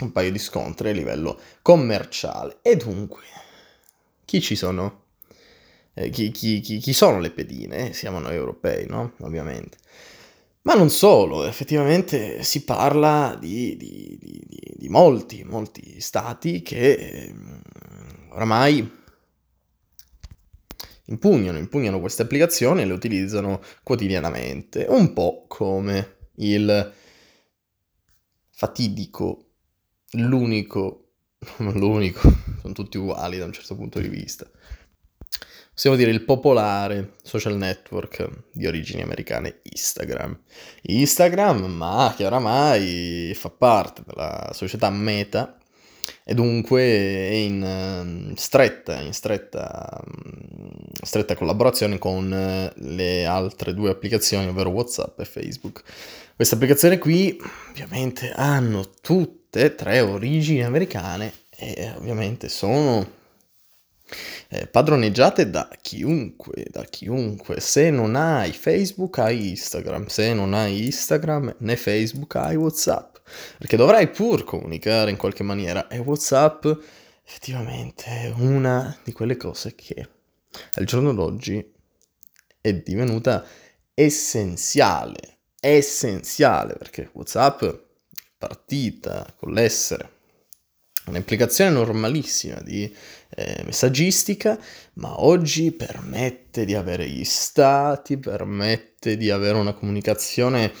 un 0.00 0.12
paio 0.12 0.30
di 0.30 0.38
scontri 0.38 0.90
a 0.90 0.92
livello 0.92 1.38
commerciale. 1.62 2.58
E 2.62 2.76
dunque, 2.76 3.22
chi 4.24 4.40
ci 4.40 4.56
sono? 4.56 5.04
Eh, 5.94 6.10
chi, 6.10 6.30
chi, 6.30 6.60
chi, 6.60 6.78
chi, 6.78 6.92
sono 6.92 7.18
le 7.18 7.30
pedine? 7.30 7.92
Siamo 7.92 8.18
noi 8.18 8.34
europei, 8.34 8.86
no? 8.86 9.14
Ovviamente. 9.20 9.78
Ma 10.66 10.74
non 10.74 10.90
solo, 10.90 11.44
effettivamente 11.46 12.42
si 12.42 12.64
parla 12.64 13.36
di, 13.38 13.76
di, 13.76 14.18
di, 14.20 14.44
di 14.74 14.88
molti, 14.88 15.44
molti 15.44 16.00
stati 16.00 16.60
che 16.60 16.92
eh, 16.92 17.34
oramai 18.30 18.90
impugnano, 21.04 21.58
impugnano 21.58 22.00
queste 22.00 22.22
applicazioni 22.22 22.82
e 22.82 22.84
le 22.84 22.94
utilizzano 22.94 23.62
quotidianamente, 23.84 24.86
un 24.88 25.12
po' 25.12 25.44
come 25.46 26.16
il 26.38 26.92
fatidico 28.50 29.50
l'unico, 30.14 31.12
l'unico, 31.58 32.28
sono 32.60 32.72
tutti 32.72 32.98
uguali 32.98 33.38
da 33.38 33.44
un 33.44 33.52
certo 33.52 33.76
punto 33.76 34.00
di 34.00 34.08
vista. 34.08 34.50
Possiamo 35.76 35.98
dire 35.98 36.10
il 36.10 36.24
popolare 36.24 37.16
social 37.22 37.54
network 37.54 38.26
di 38.50 38.66
origini 38.66 39.02
americane 39.02 39.58
Instagram. 39.62 40.34
Instagram, 40.80 41.66
ma 41.66 42.14
che 42.16 42.24
oramai 42.24 43.30
fa 43.34 43.50
parte 43.50 44.00
della 44.06 44.52
società 44.54 44.88
Meta 44.88 45.58
e 46.24 46.32
dunque 46.32 46.80
è 46.80 47.34
in 47.34 47.62
ehm, 47.62 48.34
stretta, 48.36 48.98
in 49.02 49.12
stretta, 49.12 50.02
mm, 50.02 51.02
stretta 51.02 51.36
collaborazione 51.36 51.98
con 51.98 52.32
eh, 52.32 52.72
le 52.76 53.26
altre 53.26 53.74
due 53.74 53.90
applicazioni, 53.90 54.46
ovvero 54.46 54.70
WhatsApp 54.70 55.20
e 55.20 55.26
Facebook. 55.26 55.82
Queste 56.34 56.54
applicazioni 56.54 56.96
qui 56.96 57.38
ovviamente 57.68 58.32
hanno 58.34 58.88
tutte 59.02 59.44
tutte 59.56 59.74
tre 59.74 60.00
origini 60.00 60.62
americane 60.62 61.32
e 61.48 61.90
ovviamente 61.96 62.50
sono 62.50 63.15
eh, 64.48 64.66
padroneggiate 64.66 65.50
da 65.50 65.68
chiunque, 65.80 66.66
da 66.70 66.84
chiunque. 66.84 67.60
Se 67.60 67.90
non 67.90 68.14
hai 68.14 68.52
Facebook 68.52 69.18
hai 69.18 69.50
Instagram, 69.50 70.06
se 70.06 70.32
non 70.32 70.54
hai 70.54 70.84
Instagram 70.86 71.56
né 71.58 71.76
Facebook 71.76 72.36
hai 72.36 72.56
WhatsApp, 72.56 73.16
perché 73.58 73.76
dovrai 73.76 74.08
pur 74.08 74.44
comunicare 74.44 75.10
in 75.10 75.16
qualche 75.16 75.42
maniera. 75.42 75.88
E 75.88 75.98
WhatsApp 75.98 76.66
effettivamente 77.24 78.04
è 78.04 78.32
una 78.36 78.96
di 79.02 79.12
quelle 79.12 79.36
cose 79.36 79.74
che 79.74 80.08
al 80.74 80.84
giorno 80.84 81.12
d'oggi 81.12 81.74
è 82.60 82.74
divenuta 82.74 83.44
essenziale, 83.94 85.38
essenziale 85.60 86.74
perché 86.74 87.10
WhatsApp 87.12 87.64
partita 88.38 89.32
con 89.36 89.52
l'essere 89.52 90.15
un'applicazione 91.06 91.70
normalissima 91.70 92.60
di 92.60 92.92
eh, 93.30 93.62
messaggistica, 93.64 94.58
ma 94.94 95.22
oggi 95.24 95.72
permette 95.72 96.64
di 96.64 96.74
avere 96.74 97.08
gli 97.08 97.24
stati, 97.24 98.18
permette 98.18 99.16
di 99.16 99.30
avere 99.30 99.58
una 99.58 99.72
comunicazione 99.72 100.72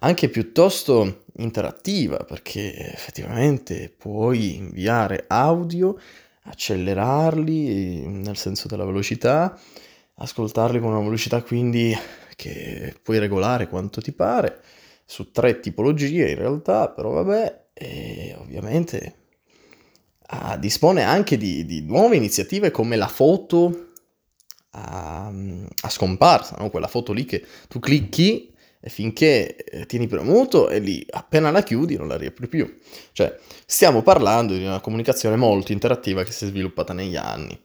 anche 0.00 0.28
piuttosto 0.28 1.24
interattiva, 1.36 2.18
perché 2.18 2.92
effettivamente 2.92 3.92
puoi 3.96 4.56
inviare 4.56 5.24
audio, 5.28 5.98
accelerarli 6.42 8.06
nel 8.06 8.36
senso 8.36 8.68
della 8.68 8.84
velocità, 8.84 9.58
ascoltarli 10.14 10.80
con 10.80 10.90
una 10.92 11.04
velocità 11.04 11.42
quindi 11.42 11.96
che 12.34 12.94
puoi 13.02 13.18
regolare 13.18 13.68
quanto 13.68 14.00
ti 14.00 14.12
pare 14.12 14.60
su 15.04 15.30
tre 15.30 15.60
tipologie 15.60 16.30
in 16.30 16.36
realtà, 16.36 16.88
però 16.88 17.10
vabbè, 17.10 17.66
e 17.72 18.34
ovviamente 18.38 19.17
ah, 20.28 20.56
dispone 20.56 21.02
anche 21.02 21.36
di, 21.36 21.64
di, 21.64 21.82
nuove 21.82 22.16
iniziative 22.16 22.70
come 22.70 22.96
la 22.96 23.08
foto 23.08 23.90
a, 24.70 25.26
a 25.26 25.88
scomparsa, 25.88 26.56
no? 26.58 26.70
quella 26.70 26.88
foto 26.88 27.12
lì 27.12 27.24
che 27.24 27.44
tu 27.68 27.78
clicchi 27.78 28.54
e 28.80 28.90
finché 28.90 29.56
eh, 29.56 29.86
tieni 29.86 30.06
premuto 30.06 30.68
e 30.68 30.78
lì 30.78 31.04
appena 31.10 31.50
la 31.50 31.62
chiudi 31.62 31.96
non 31.96 32.08
la 32.08 32.16
riapri 32.16 32.48
più. 32.48 32.78
Cioè, 33.12 33.36
stiamo 33.66 34.02
parlando 34.02 34.54
di 34.54 34.64
una 34.64 34.80
comunicazione 34.80 35.36
molto 35.36 35.72
interattiva 35.72 36.22
che 36.22 36.32
si 36.32 36.44
è 36.44 36.48
sviluppata 36.48 36.92
negli 36.92 37.16
anni. 37.16 37.58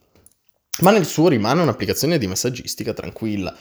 Ma 0.80 0.90
nel 0.90 1.06
suo 1.06 1.28
rimane 1.28 1.62
un'applicazione 1.62 2.18
di 2.18 2.26
messaggistica 2.26 2.92
tranquilla 2.92 3.56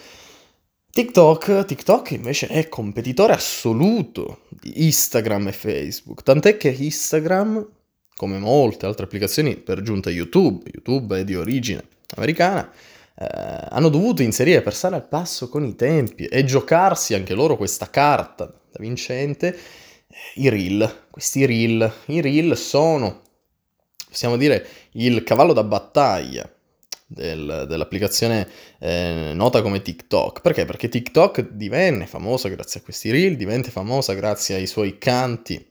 TikTok, 0.93 1.65
TikTok 1.65 2.12
invece 2.12 2.45
è 2.45 2.69
competitore 2.69 3.33
assoluto 3.33 4.41
di 4.50 4.86
Instagram 4.86 5.48
e 5.48 5.51
Facebook, 5.51 6.22
tant'è 6.22 6.55
che 6.55 6.69
Instagram, 6.69 7.67
come 8.15 8.38
molte 8.38 8.86
altre 8.86 9.05
applicazioni, 9.05 9.55
per 9.58 9.82
giunta 9.82 10.10
YouTube, 10.10 10.70
YouTube 10.72 11.20
è 11.20 11.24
di 11.24 11.36
origine 11.36 11.84
americana, 12.15 12.72
eh, 13.15 13.25
hanno 13.70 13.89
dovuto 13.89 14.22
inserire 14.22 14.62
per 14.62 14.74
stare 14.74 14.96
al 14.96 15.08
passo 15.08 15.50
con 15.50 15.63
i 15.65 15.75
tempi 15.75 16.25
e 16.25 16.43
giocarsi 16.43 17.13
anche 17.13 17.34
loro 17.34 17.58
questa 17.58 17.89
carta 17.89 18.46
da 18.46 18.79
vincente, 18.79 19.55
eh, 19.55 20.15
i 20.36 20.50
reel. 20.50 21.08
Questi 21.10 21.46
reel, 21.46 21.91
i 22.08 22.22
reel 22.22 22.58
sono, 22.58 23.22
possiamo 24.08 24.38
dire, 24.38 24.65
il 24.93 25.24
cavallo 25.24 25.53
da 25.53 25.63
battaglia 25.63 26.50
del, 27.05 27.65
dell'applicazione 27.67 28.48
eh, 28.79 29.32
nota 29.36 29.62
come 29.62 29.82
TikTok. 29.82 30.41
Perché? 30.41 30.65
Perché 30.65 30.89
TikTok 30.89 31.51
divenne 31.51 32.08
famosa 32.08 32.50
grazie 32.50 32.79
a 32.79 32.84
questi 32.84 33.12
reel, 33.12 33.36
diventa 33.36 33.70
famosa 33.70 34.13
grazie 34.13 34.55
ai 34.55 34.67
suoi 34.67 34.98
canti, 34.98 35.63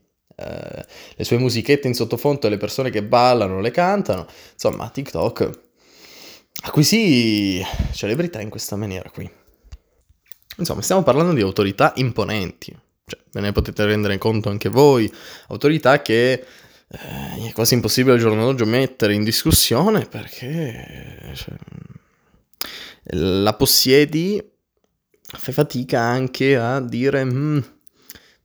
eh, 0.44 0.86
le 1.16 1.24
sue 1.24 1.38
musichette 1.38 1.88
in 1.88 1.94
sottofondo 1.94 2.46
e 2.46 2.50
le 2.50 2.56
persone 2.56 2.90
che 2.90 3.02
ballano, 3.02 3.60
le 3.60 3.70
cantano. 3.70 4.26
Insomma, 4.52 4.88
TikTok 4.88 5.50
acquisì 6.64 7.64
celebrità 7.92 8.40
in 8.40 8.50
questa 8.50 8.76
maniera 8.76 9.10
qui. 9.10 9.30
Insomma, 10.56 10.82
stiamo 10.82 11.02
parlando 11.02 11.32
di 11.32 11.40
autorità 11.40 11.92
imponenti. 11.96 12.76
Cioè, 13.04 13.20
ve 13.32 13.40
ne 13.40 13.52
potete 13.52 13.84
rendere 13.84 14.18
conto 14.18 14.48
anche 14.48 14.68
voi, 14.68 15.12
autorità 15.48 16.02
che 16.02 16.32
eh, 16.32 17.48
è 17.48 17.52
quasi 17.52 17.74
impossibile 17.74 18.14
al 18.14 18.20
giorno 18.20 18.44
d'oggi 18.44 18.64
mettere 18.64 19.14
in 19.14 19.24
discussione 19.24 20.06
perché 20.06 21.32
cioè, 21.34 21.54
la 23.14 23.54
possiedi, 23.54 24.42
fai 25.20 25.54
fatica 25.54 26.00
anche 26.00 26.56
a 26.56 26.80
dire 26.80 27.24
mm, 27.24 27.58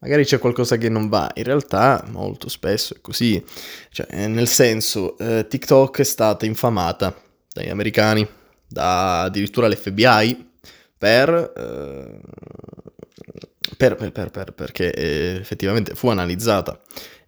magari 0.08 0.24
c'è 0.24 0.40
qualcosa 0.40 0.78
che 0.78 0.88
non 0.88 1.10
va. 1.10 1.30
In 1.36 1.44
realtà 1.44 2.04
molto 2.08 2.48
spesso 2.48 2.96
è 2.96 3.02
così, 3.02 3.44
cioè, 3.92 4.28
nel 4.28 4.48
senso 4.48 5.18
eh, 5.18 5.46
TikTok 5.48 6.00
è 6.00 6.04
stata 6.04 6.46
infamata 6.46 7.14
dagli 7.54 7.70
americani, 7.70 8.26
da 8.66 9.24
addirittura 9.24 9.68
l'FBI 9.68 10.50
per... 10.98 11.54
Eh, 11.56 12.20
per, 13.76 13.96
per, 13.96 14.30
per, 14.30 14.54
perché 14.54 14.94
eh, 14.94 15.38
effettivamente 15.40 15.96
fu 15.96 16.08
analizzata 16.10 16.80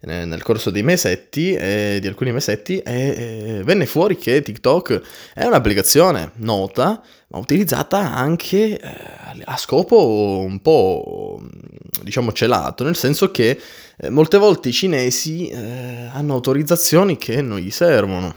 nel 0.02 0.42
corso 0.42 0.70
dei 0.70 0.82
mesetti, 0.82 1.52
eh, 1.52 1.98
di 2.00 2.06
alcuni 2.06 2.32
mesetti, 2.32 2.78
e 2.78 3.58
eh, 3.58 3.62
venne 3.64 3.84
fuori 3.84 4.16
che 4.16 4.40
TikTok 4.40 5.02
è 5.34 5.44
un'applicazione 5.44 6.32
nota, 6.36 7.02
ma 7.28 7.38
utilizzata 7.38 7.98
anche 8.14 8.80
eh, 8.80 9.42
a 9.44 9.56
scopo 9.58 10.38
un 10.38 10.62
po' 10.62 11.42
diciamo 12.02 12.32
celato, 12.32 12.82
nel 12.82 12.96
senso 12.96 13.30
che 13.30 13.60
eh, 13.98 14.08
molte 14.08 14.38
volte 14.38 14.70
i 14.70 14.72
cinesi 14.72 15.48
eh, 15.48 16.08
hanno 16.10 16.32
autorizzazioni 16.32 17.18
che 17.18 17.42
non 17.42 17.58
gli 17.58 17.70
servono. 17.70 18.34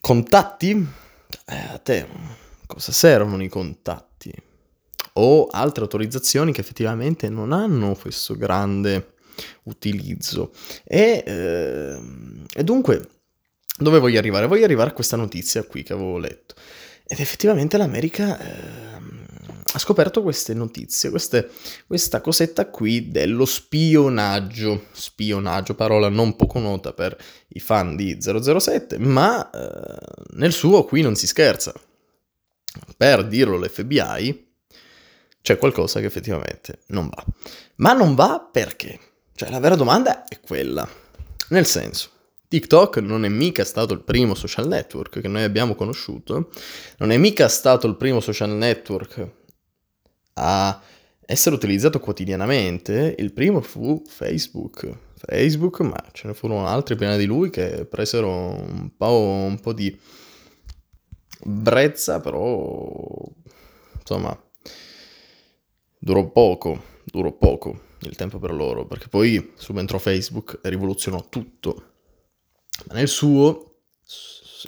Contatti 0.00 0.86
a 1.46 1.78
te 1.78 2.06
cosa 2.66 2.92
servono 2.92 3.42
i 3.42 3.48
contatti? 3.48 4.46
O 5.20 5.46
altre 5.50 5.82
autorizzazioni 5.82 6.52
che 6.52 6.60
effettivamente 6.60 7.28
non 7.28 7.52
hanno 7.52 7.94
questo 7.94 8.36
grande 8.36 9.14
utilizzo. 9.64 10.52
E, 10.84 11.22
eh, 11.26 11.98
e 12.52 12.64
dunque, 12.64 13.08
dove 13.76 13.98
voglio 13.98 14.18
arrivare? 14.18 14.46
Voglio 14.46 14.64
arrivare 14.64 14.90
a 14.90 14.92
questa 14.92 15.16
notizia 15.16 15.64
qui 15.64 15.82
che 15.82 15.92
avevo 15.92 16.18
letto. 16.18 16.54
Ed 17.06 17.20
effettivamente 17.20 17.76
l'America 17.76 18.38
eh, 18.38 18.98
ha 19.72 19.78
scoperto 19.78 20.22
queste 20.22 20.54
notizie, 20.54 21.10
queste, 21.10 21.50
questa 21.86 22.20
cosetta 22.20 22.68
qui 22.68 23.10
dello 23.10 23.44
spionaggio. 23.44 24.86
Spionaggio, 24.92 25.74
parola 25.74 26.08
non 26.08 26.36
poco 26.36 26.58
nota 26.58 26.92
per 26.92 27.16
i 27.48 27.60
fan 27.60 27.96
di 27.96 28.18
007, 28.20 28.98
ma 28.98 29.50
eh, 29.50 29.98
nel 30.34 30.52
suo 30.52 30.84
qui 30.84 31.02
non 31.02 31.16
si 31.16 31.26
scherza. 31.26 31.72
Per 32.96 33.26
dirlo 33.26 33.56
l'FBI, 33.58 34.47
c'è 35.40 35.56
qualcosa 35.58 36.00
che 36.00 36.06
effettivamente 36.06 36.80
non 36.88 37.08
va. 37.08 37.24
Ma 37.76 37.92
non 37.92 38.14
va 38.14 38.46
perché? 38.50 38.98
Cioè, 39.34 39.50
la 39.50 39.60
vera 39.60 39.76
domanda 39.76 40.24
è 40.24 40.40
quella. 40.40 40.86
Nel 41.50 41.64
senso, 41.64 42.10
TikTok 42.48 42.98
non 42.98 43.24
è 43.24 43.28
mica 43.28 43.64
stato 43.64 43.94
il 43.94 44.02
primo 44.02 44.34
social 44.34 44.66
network 44.66 45.20
che 45.20 45.28
noi 45.28 45.42
abbiamo 45.42 45.74
conosciuto, 45.74 46.50
non 46.98 47.10
è 47.10 47.16
mica 47.16 47.48
stato 47.48 47.86
il 47.86 47.96
primo 47.96 48.20
social 48.20 48.50
network 48.50 49.28
a 50.34 50.82
essere 51.24 51.54
utilizzato 51.54 52.00
quotidianamente. 52.00 53.14
Il 53.18 53.32
primo 53.32 53.60
fu 53.60 54.02
Facebook. 54.06 54.90
Facebook, 55.14 55.80
ma 55.80 56.02
ce 56.12 56.28
ne 56.28 56.34
furono 56.34 56.66
altri 56.66 56.96
prima 56.96 57.16
di 57.16 57.26
lui 57.26 57.50
che 57.50 57.84
presero 57.84 58.28
un 58.30 58.90
po', 58.96 59.46
un 59.46 59.58
po 59.60 59.72
di 59.72 59.98
brezza, 61.44 62.20
però 62.20 63.20
insomma 64.00 64.47
durò 65.98 66.30
poco, 66.30 66.82
durò 67.04 67.32
poco 67.32 67.86
il 68.00 68.16
tempo 68.16 68.38
per 68.38 68.52
loro, 68.52 68.86
perché 68.86 69.08
poi 69.08 69.52
subentrò 69.56 69.98
Facebook 69.98 70.60
e 70.62 70.68
rivoluzionò 70.68 71.28
tutto. 71.28 71.92
Ma 72.86 72.94
nel 72.94 73.08
suo, 73.08 73.80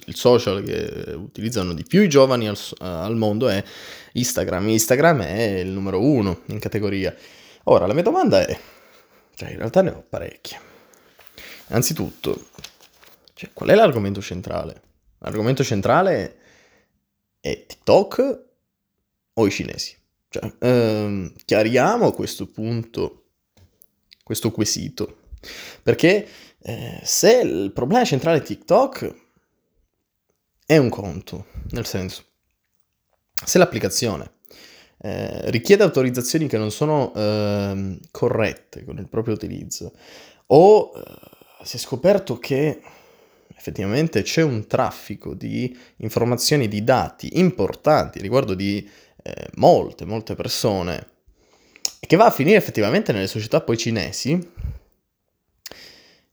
il 0.07 0.17
social 0.17 0.63
che 0.63 1.13
utilizzano 1.15 1.73
di 1.75 1.85
più 1.85 2.03
i 2.03 2.09
giovani 2.09 2.49
al, 2.49 2.59
al 2.79 3.17
mondo 3.17 3.49
è 3.49 3.63
Instagram. 4.13 4.69
Instagram 4.69 5.23
è 5.23 5.59
il 5.59 5.69
numero 5.69 6.01
uno 6.01 6.43
in 6.47 6.59
categoria. 6.59 7.15
Ora, 7.65 7.87
la 7.87 7.95
mia 7.95 8.03
domanda 8.03 8.45
è, 8.45 8.59
cioè 9.35 9.51
in 9.51 9.59
realtà 9.59 9.83
ne 9.83 9.91
ho 9.91 10.05
parecchie. 10.09 10.59
Innanzitutto, 11.69 12.49
cioè, 13.35 13.51
qual 13.53 13.69
è 13.69 13.75
l'argomento 13.75 14.21
centrale? 14.21 14.83
L'argomento 15.19 15.63
centrale 15.63 16.39
è 17.39 17.65
TikTok 17.67 18.45
o 19.35 19.47
i 19.47 19.51
cinesi? 19.51 19.97
Cioè, 20.31 20.53
ehm, 20.61 21.33
chiariamo 21.45 22.07
a 22.07 22.15
questo 22.15 22.47
punto 22.47 23.25
questo 24.23 24.53
quesito. 24.53 25.23
Perché 25.83 26.27
eh, 26.63 27.01
se 27.03 27.41
il 27.41 27.73
problema 27.73 28.05
centrale 28.05 28.43
TikTok 28.43 29.15
è 30.65 30.77
un 30.77 30.89
conto, 30.89 31.47
nel 31.71 31.85
senso, 31.85 32.25
se 33.45 33.59
l'applicazione 33.59 34.35
eh, 34.99 35.51
richiede 35.51 35.83
autorizzazioni 35.83 36.47
che 36.47 36.59
non 36.59 36.71
sono 36.71 37.13
eh, 37.13 37.99
corrette 38.13 38.85
con 38.85 38.99
il 38.99 39.09
proprio 39.09 39.35
utilizzo 39.35 39.95
o 40.47 40.93
eh, 40.95 41.65
si 41.65 41.77
è 41.77 41.79
scoperto 41.81 42.39
che 42.39 42.81
effettivamente 43.57 44.23
c'è 44.23 44.43
un 44.43 44.67
traffico 44.67 45.35
di 45.35 45.77
informazioni, 45.97 46.69
di 46.69 46.85
dati 46.85 47.39
importanti 47.39 48.21
riguardo 48.21 48.55
di 48.55 48.89
eh, 49.23 49.49
molte, 49.55 50.05
molte 50.05 50.35
persone, 50.35 51.09
e 52.01 52.07
che 52.07 52.17
va 52.17 52.27
a 52.27 52.31
finire 52.31 52.57
effettivamente 52.57 53.13
nelle 53.13 53.27
società 53.27 53.61
poi 53.61 53.77
cinesi, 53.77 54.53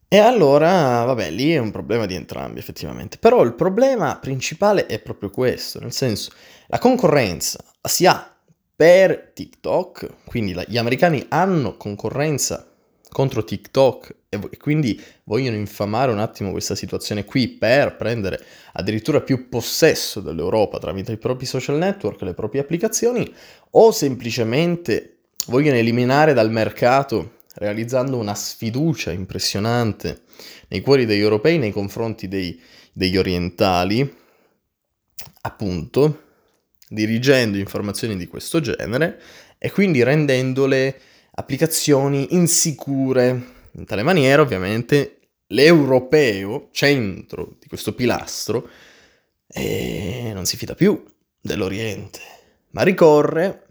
e 0.10 0.20
allora, 0.20 1.04
vabbè, 1.04 1.30
lì 1.32 1.52
è 1.52 1.58
un 1.58 1.72
problema 1.72 2.06
di 2.06 2.16
entrambi 2.16 2.60
effettivamente. 2.60 3.18
Però 3.18 3.44
il 3.44 3.54
problema 3.56 4.18
principale 4.18 4.86
è 4.86 5.00
proprio 5.00 5.30
questo, 5.30 5.82
nel 5.82 5.92
senso, 5.92 6.32
la 6.68 6.80
concorrenza 6.80 7.62
si 7.82 8.06
ha 8.06 8.34
per 8.74 9.32
TikTok, 9.34 10.24
quindi 10.26 10.56
gli 10.68 10.78
americani 10.78 11.26
hanno 11.28 11.76
concorrenza 11.76 12.72
contro 13.10 13.44
TikTok 13.44 14.16
e, 14.30 14.58
quindi 14.58 15.02
vogliono 15.24 15.56
infamare 15.56 16.12
un 16.12 16.20
attimo 16.20 16.52
questa 16.52 16.76
situazione 16.76 17.26
qui 17.26 17.48
per 17.48 17.96
prendere 17.96 18.44
addirittura 18.74 19.22
più 19.22 19.50
possesso 19.50 20.20
dell'Europa 20.20 20.80
tramite 20.80 21.14
i 21.14 21.18
propri 21.18 21.46
social 21.46 21.78
network, 21.78 22.22
le 22.22 22.34
proprie 22.34 22.62
applicazioni, 22.62 23.34
o 23.72 23.92
semplicemente 23.92 25.20
vogliono 25.48 25.78
eliminare 25.78 26.34
dal 26.34 26.52
mercato 26.52 27.36
realizzando 27.56 28.18
una 28.18 28.36
sfiducia 28.36 29.12
impressionante 29.12 30.22
nei 30.68 30.82
cuori 30.82 31.06
degli 31.06 31.22
europei 31.22 31.58
nei 31.58 31.72
confronti 31.72 32.28
dei, 32.28 32.60
degli 32.92 33.18
orientali, 33.18 34.16
appunto, 35.42 36.24
dirigendo 36.90 37.58
informazioni 37.58 38.16
di 38.16 38.28
questo 38.28 38.60
genere 38.60 39.20
e 39.58 39.72
quindi 39.72 40.04
rendendole 40.04 41.00
applicazioni 41.40 42.34
insicure. 42.34 43.56
In 43.74 43.86
tale 43.86 44.04
maniera, 44.04 44.42
ovviamente, 44.42 45.20
l'europeo, 45.48 46.70
centro 46.72 47.58
di 47.60 47.68
questo 47.68 47.94
pilastro, 47.94 48.68
eh, 49.48 50.32
non 50.34 50.46
si 50.46 50.58
fida 50.58 50.74
più 50.74 51.04
dell'Oriente, 51.40 52.20
ma 52.72 52.82
ricorre 52.82 53.66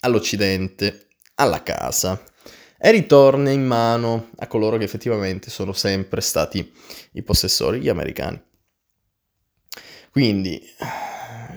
all'Occidente, 0.00 1.08
alla 1.36 1.62
casa 1.62 2.22
e 2.78 2.90
ritorna 2.90 3.50
in 3.50 3.64
mano 3.64 4.30
a 4.36 4.46
coloro 4.46 4.76
che 4.76 4.84
effettivamente 4.84 5.50
sono 5.50 5.72
sempre 5.72 6.20
stati 6.20 6.72
i 7.12 7.22
possessori, 7.22 7.80
gli 7.80 7.88
americani. 7.88 8.40
Quindi, 10.10 10.62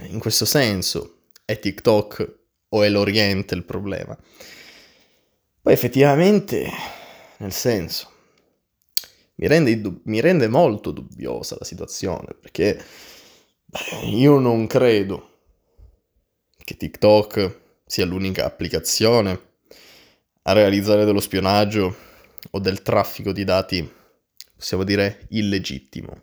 in 0.07 0.19
questo 0.19 0.45
senso, 0.45 1.23
è 1.43 1.59
TikTok 1.59 2.39
o 2.69 2.83
è 2.83 2.89
l'Oriente 2.89 3.53
il 3.53 3.65
problema? 3.65 4.17
Poi 5.65 5.73
effettivamente, 5.73 6.69
nel 7.37 7.51
senso, 7.51 8.11
mi 9.37 9.47
rende, 9.47 9.99
mi 10.03 10.21
rende 10.21 10.47
molto 10.47 10.91
dubbiosa 10.91 11.55
la 11.57 11.65
situazione, 11.65 12.35
perché 12.39 12.79
beh, 13.65 14.09
io 14.09 14.37
non 14.37 14.67
credo 14.67 15.39
che 16.63 16.77
TikTok 16.77 17.61
sia 17.83 18.05
l'unica 18.05 18.45
applicazione 18.45 19.41
a 20.43 20.51
realizzare 20.51 21.03
dello 21.03 21.19
spionaggio 21.19 21.95
o 22.51 22.59
del 22.59 22.83
traffico 22.83 23.31
di 23.31 23.43
dati, 23.43 23.91
possiamo 24.55 24.83
dire, 24.83 25.25
illegittimo. 25.29 26.21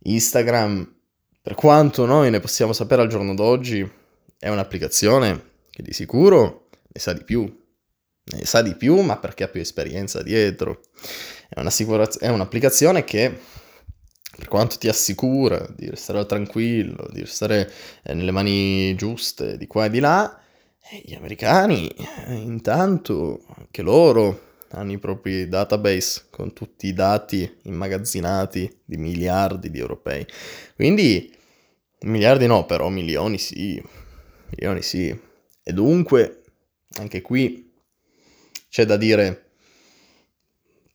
Instagram, 0.00 0.96
per 1.40 1.54
quanto 1.54 2.04
noi 2.04 2.28
ne 2.28 2.40
possiamo 2.40 2.74
sapere 2.74 3.00
al 3.00 3.08
giorno 3.08 3.34
d'oggi, 3.34 3.90
è 4.38 4.50
un'applicazione 4.50 5.52
che 5.70 5.82
di 5.82 5.94
sicuro 5.94 6.68
ne 6.86 7.00
sa 7.00 7.14
di 7.14 7.24
più. 7.24 7.60
Ne 8.24 8.44
sa 8.44 8.62
di 8.62 8.76
più, 8.76 9.00
ma 9.00 9.18
perché 9.18 9.44
ha 9.44 9.48
più 9.48 9.60
esperienza 9.60 10.22
dietro. 10.22 10.82
È, 11.48 11.60
è 11.60 12.28
un'applicazione 12.28 13.04
che, 13.04 13.36
per 14.36 14.48
quanto 14.48 14.78
ti 14.78 14.88
assicura 14.88 15.66
di 15.76 15.90
restare 15.90 16.24
tranquillo, 16.24 17.08
di 17.10 17.20
restare 17.20 17.70
eh, 18.02 18.14
nelle 18.14 18.30
mani 18.30 18.94
giuste, 18.94 19.56
di 19.58 19.66
qua 19.66 19.86
e 19.86 19.90
di 19.90 19.98
là, 19.98 20.40
gli 21.04 21.14
americani, 21.14 21.88
eh, 21.88 22.34
intanto, 22.34 23.44
anche 23.56 23.82
loro 23.82 24.50
hanno 24.70 24.92
i 24.92 24.98
propri 24.98 25.48
database 25.48 26.24
con 26.30 26.52
tutti 26.52 26.86
i 26.86 26.92
dati 26.92 27.58
immagazzinati 27.64 28.80
di 28.84 28.96
miliardi 28.96 29.70
di 29.70 29.78
europei. 29.78 30.26
Quindi, 30.74 31.34
miliardi 32.00 32.46
no, 32.46 32.66
però 32.66 32.88
milioni 32.88 33.38
sì, 33.38 33.82
milioni 34.50 34.82
sì. 34.82 35.18
E 35.64 35.72
dunque, 35.72 36.42
anche 36.98 37.20
qui 37.20 37.61
c'è 38.72 38.86
da 38.86 38.96
dire, 38.96 39.50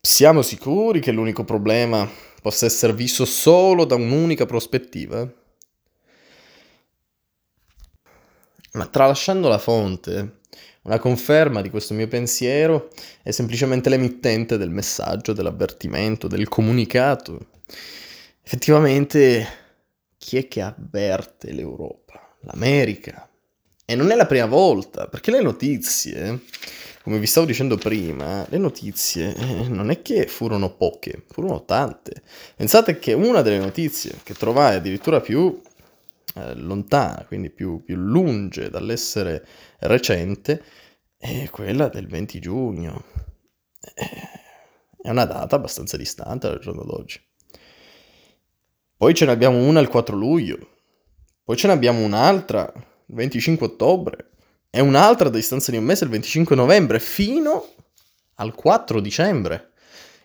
siamo 0.01 0.41
sicuri 0.41 0.99
che 0.99 1.11
l'unico 1.11 1.43
problema 1.43 2.09
possa 2.41 2.65
essere 2.65 2.91
visto 2.91 3.23
solo 3.23 3.85
da 3.85 3.93
un'unica 3.93 4.47
prospettiva? 4.47 5.31
Ma 8.71 8.85
tralasciando 8.87 9.47
la 9.47 9.59
fonte, 9.59 10.39
una 10.85 10.97
conferma 10.97 11.61
di 11.61 11.69
questo 11.69 11.93
mio 11.93 12.07
pensiero 12.07 12.89
è 13.21 13.29
semplicemente 13.29 13.89
l'emittente 13.89 14.57
del 14.57 14.71
messaggio, 14.71 15.33
dell'avvertimento, 15.33 16.27
del 16.27 16.49
comunicato. 16.49 17.49
Effettivamente, 18.41 19.47
chi 20.17 20.37
è 20.37 20.47
che 20.47 20.61
avverte 20.61 21.51
l'Europa? 21.51 22.37
L'America. 22.41 23.29
E 23.85 23.95
non 23.95 24.09
è 24.09 24.15
la 24.15 24.25
prima 24.25 24.47
volta, 24.47 25.07
perché 25.07 25.29
le 25.29 25.41
notizie, 25.41 26.41
come 27.08 27.20
vi 27.20 27.26
stavo 27.26 27.46
dicendo 27.46 27.78
prima, 27.78 28.46
le 28.50 28.58
notizie 28.58 29.34
eh, 29.34 29.70
non 29.70 29.91
è 29.91 30.02
che 30.02 30.28
furono 30.28 30.76
poche, 30.76 31.24
furono 31.30 31.63
tante. 31.63 32.22
Pensate 32.54 33.00
che 33.00 33.13
una 33.13 33.41
delle 33.41 33.60
notizie 33.60 34.20
che 34.24 34.34
trovai 34.34 34.76
addirittura 34.76 35.22
più 35.22 35.58
eh, 36.36 36.54
lontana, 36.56 37.24
quindi 37.26 37.50
più, 37.50 37.82
più 37.82 37.96
lunge 37.96 38.70
dall'essere 38.70 39.48
recente, 39.80 40.62
è 41.17 41.48
quella 41.50 41.88
del 41.88 42.08
20 42.08 42.39
giugno. 42.41 43.06
Eh, 43.80 44.10
è 45.02 45.10
una 45.10 45.24
data 45.24 45.56
abbastanza 45.56 45.96
distante 45.96 46.50
dal 46.50 46.60
giorno 46.60 46.84
d'oggi. 46.84 47.22
Poi 48.98 49.13
ce 49.13 49.24
ne 49.24 49.32
abbiamo 49.32 49.65
una 49.65 49.80
il 49.80 49.88
4 49.88 50.13
luglio, 50.13 50.58
poi 51.41 51.56
ce 51.56 51.67
ne 51.67 51.74
abbiamo 51.74 52.04
un'altra 52.04 52.70
il 52.76 53.15
25 53.15 53.65
ottobre 53.65 54.32
e 54.69 54.80
un'altra 54.80 55.27
a 55.27 55.32
distanza 55.32 55.71
di 55.71 55.77
un 55.77 55.84
mese 55.84 56.03
il 56.03 56.10
25 56.10 56.56
novembre 56.56 56.99
fino 56.99 57.73
al 58.36 58.53
4 58.53 58.99
dicembre. 58.99 59.71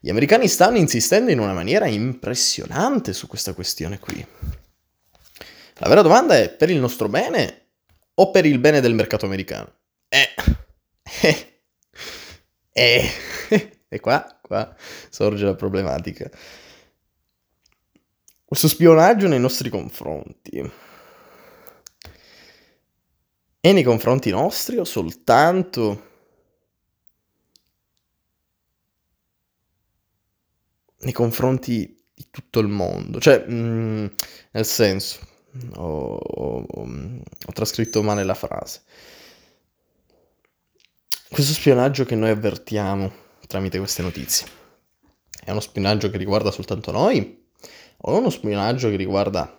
Gli 0.00 0.10
americani 0.10 0.48
stanno 0.48 0.78
insistendo 0.78 1.30
in 1.30 1.38
una 1.38 1.52
maniera 1.52 1.86
impressionante 1.86 3.12
su 3.12 3.26
questa 3.26 3.54
questione 3.54 3.98
qui. 3.98 4.26
La 5.76 5.88
vera 5.88 6.02
domanda 6.02 6.36
è 6.36 6.50
per 6.50 6.70
il 6.70 6.78
nostro 6.78 7.08
bene 7.08 7.68
o 8.14 8.30
per 8.30 8.44
il 8.44 8.58
bene 8.58 8.80
del 8.80 8.94
mercato 8.94 9.26
americano? 9.26 9.72
Eh, 10.08 10.34
eh, 11.22 11.46
eh, 12.72 13.10
e 13.88 14.00
qua, 14.00 14.38
qua 14.42 14.74
sorge 15.08 15.44
la 15.44 15.54
problematica. 15.54 16.28
Questo 18.44 18.68
spionaggio 18.68 19.28
nei 19.28 19.40
nostri 19.40 19.70
confronti 19.70 20.70
è 23.62 23.70
nei 23.72 23.84
confronti 23.84 24.30
nostri 24.30 24.76
o 24.76 24.82
soltanto 24.82 26.10
nei 30.98 31.12
confronti 31.12 31.96
di 32.12 32.26
tutto 32.28 32.58
il 32.58 32.66
mondo? 32.66 33.20
Cioè, 33.20 33.46
mh, 33.46 33.54
mm, 33.54 34.06
nel 34.50 34.66
senso, 34.66 35.20
ho, 35.76 36.16
ho, 36.16 36.66
ho 36.66 37.52
trascritto 37.52 38.02
male 38.02 38.24
la 38.24 38.34
frase. 38.34 38.82
Questo 41.30 41.52
spionaggio 41.52 42.04
che 42.04 42.16
noi 42.16 42.30
avvertiamo 42.30 43.12
tramite 43.46 43.78
queste 43.78 44.02
notizie 44.02 44.46
è 45.44 45.52
uno 45.52 45.60
spionaggio 45.60 46.10
che 46.10 46.16
riguarda 46.16 46.50
soltanto 46.50 46.90
noi 46.90 47.46
o 47.98 48.16
è 48.16 48.18
uno 48.18 48.30
spionaggio 48.30 48.88
che 48.90 48.96
riguarda 48.96 49.56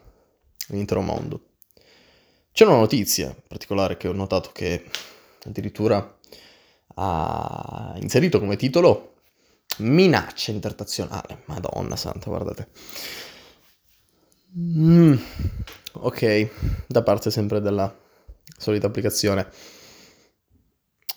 l'intero 0.68 1.00
mondo? 1.00 1.53
C'è 2.54 2.66
una 2.66 2.76
notizia 2.76 3.36
particolare 3.48 3.98
che 3.98 4.08
ho 4.08 4.14
notato 4.14 4.52
che 4.52 4.88
addirittura 5.44 6.20
ha 6.96 7.96
inserito 8.00 8.40
come 8.40 8.58
titolo 8.58 9.16
minaccia 9.78 10.52
internazionale. 10.52 11.42
Madonna 11.46 11.96
santa, 11.96 12.30
guardate. 12.30 12.70
Mm, 14.56 15.16
ok, 15.94 16.86
da 16.86 17.02
parte 17.02 17.32
sempre 17.32 17.60
della 17.60 17.92
solita 18.56 18.86
applicazione 18.86 19.50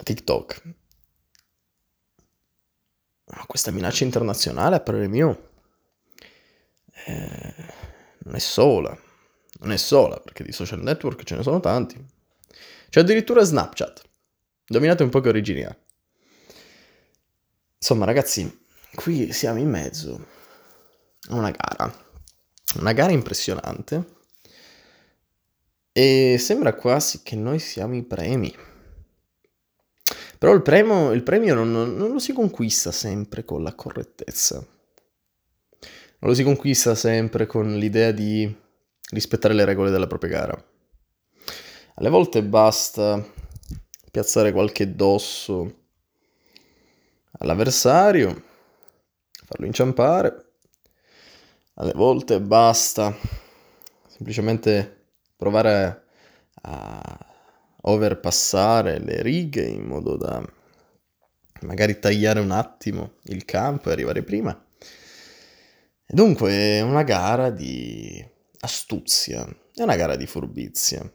TikTok. 0.02 0.62
Ma 3.26 3.44
questa 3.46 3.70
minaccia 3.72 4.04
internazionale, 4.04 4.76
a 4.76 4.80
parere 4.80 5.06
mio, 5.06 5.50
eh, 7.04 7.74
non 8.20 8.34
è 8.34 8.38
sola. 8.38 8.98
Non 9.60 9.72
è 9.72 9.76
sola, 9.76 10.20
perché 10.20 10.44
di 10.44 10.52
social 10.52 10.82
network 10.82 11.22
ce 11.24 11.36
ne 11.36 11.42
sono 11.42 11.60
tanti. 11.60 12.04
C'è 12.88 13.00
addirittura 13.00 13.42
Snapchat. 13.42 14.02
Dominate 14.66 15.02
un 15.02 15.10
po' 15.10 15.20
che 15.20 15.28
origini 15.28 15.64
ha. 15.64 15.76
Insomma, 17.76 18.04
ragazzi, 18.04 18.66
qui 18.94 19.32
siamo 19.32 19.58
in 19.58 19.70
mezzo 19.70 20.26
a 21.28 21.34
una 21.34 21.50
gara. 21.50 22.04
Una 22.78 22.92
gara 22.92 23.12
impressionante. 23.12 24.14
E 25.92 26.36
sembra 26.38 26.74
quasi 26.74 27.22
che 27.22 27.36
noi 27.36 27.58
siamo 27.58 27.94
i 27.94 28.02
premi. 28.02 28.54
Però 30.38 30.52
il 30.52 30.62
premio, 30.62 31.12
il 31.12 31.22
premio 31.22 31.54
non, 31.54 31.70
non, 31.70 32.12
lo 32.12 32.18
si 32.18 32.32
conquista 32.32 32.92
sempre 32.92 33.44
con 33.44 33.62
la 33.62 33.74
correttezza. 33.74 34.56
Non 34.56 36.30
lo 36.30 36.34
si 36.34 36.42
conquista 36.42 36.94
sempre 36.94 37.46
con 37.46 37.76
l'idea 37.76 38.10
di 38.10 38.54
rispettare 39.10 39.54
le 39.54 39.64
regole 39.64 39.90
della 39.90 40.06
propria 40.06 40.30
gara. 40.30 40.64
Alle 41.94 42.08
volte 42.10 42.42
basta 42.42 43.24
piazzare 44.10 44.52
qualche 44.52 44.94
dosso 44.94 45.84
all'avversario, 47.38 48.42
farlo 49.44 49.66
inciampare. 49.66 50.44
Alle 51.74 51.92
volte 51.94 52.40
basta 52.40 53.14
semplicemente 54.08 55.08
provare 55.36 56.04
a 56.62 57.18
overpassare 57.82 58.98
le 58.98 59.22
righe 59.22 59.64
in 59.64 59.84
modo 59.84 60.16
da 60.16 60.42
magari 61.60 61.98
tagliare 61.98 62.40
un 62.40 62.50
attimo 62.50 63.14
il 63.24 63.44
campo 63.44 63.88
e 63.88 63.92
arrivare 63.92 64.22
prima. 64.22 64.58
Dunque 66.06 66.50
è 66.50 66.80
una 66.80 67.02
gara 67.02 67.50
di 67.50 68.24
astuzia, 68.66 69.46
è 69.74 69.82
una 69.82 69.96
gara 69.96 70.16
di 70.16 70.26
furbizia. 70.26 71.08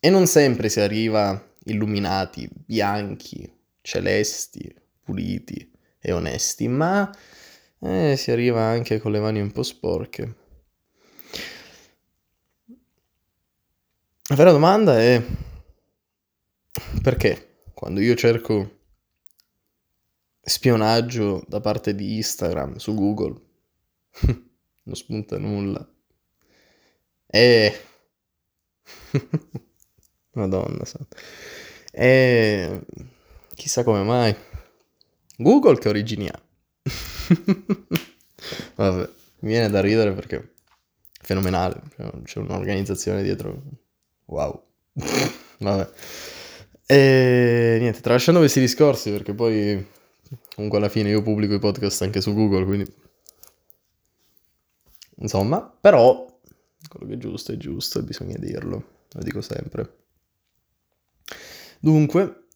E 0.00 0.10
non 0.10 0.26
sempre 0.26 0.68
si 0.68 0.80
arriva 0.80 1.54
illuminati, 1.64 2.48
bianchi, 2.52 3.50
celesti, 3.80 4.74
puliti 5.02 5.72
e 6.00 6.12
onesti, 6.12 6.68
ma 6.68 7.10
eh, 7.80 8.16
si 8.16 8.30
arriva 8.30 8.62
anche 8.62 8.98
con 8.98 9.12
le 9.12 9.20
mani 9.20 9.40
un 9.40 9.52
po' 9.52 9.62
sporche. 9.62 10.36
La 14.30 14.36
vera 14.36 14.50
domanda 14.50 15.00
è 15.00 15.22
perché 17.02 17.62
quando 17.72 18.00
io 18.00 18.14
cerco 18.14 18.80
spionaggio 20.40 21.42
da 21.46 21.60
parte 21.60 21.94
di 21.94 22.16
Instagram 22.16 22.76
su 22.76 22.94
Google 22.94 23.40
non 24.82 24.94
spunta 24.94 25.38
nulla. 25.38 25.88
E... 27.30 27.80
Madonna 30.32 30.84
E... 31.92 32.80
Chissà 33.54 33.84
come 33.84 34.02
mai. 34.02 34.34
Google 35.36 35.78
che 35.78 35.88
origini 35.88 36.28
ha? 36.28 36.40
Vabbè, 38.76 39.10
mi 39.40 39.48
viene 39.48 39.68
da 39.68 39.80
ridere 39.80 40.12
perché 40.12 40.36
è 40.36 40.42
fenomenale. 41.20 41.82
C'è 42.24 42.38
un'organizzazione 42.38 43.22
dietro. 43.22 43.62
Wow. 44.26 44.62
Vabbè. 45.58 45.90
E 46.86 47.76
niente, 47.80 48.00
tralasciando 48.00 48.40
questi 48.40 48.60
discorsi, 48.60 49.10
perché 49.10 49.34
poi 49.34 49.86
comunque 50.54 50.78
alla 50.78 50.88
fine 50.88 51.10
io 51.10 51.22
pubblico 51.22 51.54
i 51.54 51.58
podcast 51.58 52.02
anche 52.02 52.20
su 52.20 52.32
Google, 52.32 52.64
quindi 52.64 52.90
insomma, 55.16 55.60
però 55.60 56.27
quello 56.88 57.06
che 57.06 57.14
è 57.14 57.18
giusto 57.18 57.52
è 57.52 57.56
giusto 57.56 57.98
e 57.98 58.02
bisogna 58.02 58.36
dirlo, 58.38 59.04
lo 59.10 59.22
dico 59.22 59.40
sempre. 59.40 59.96
Dunque, 61.78 62.46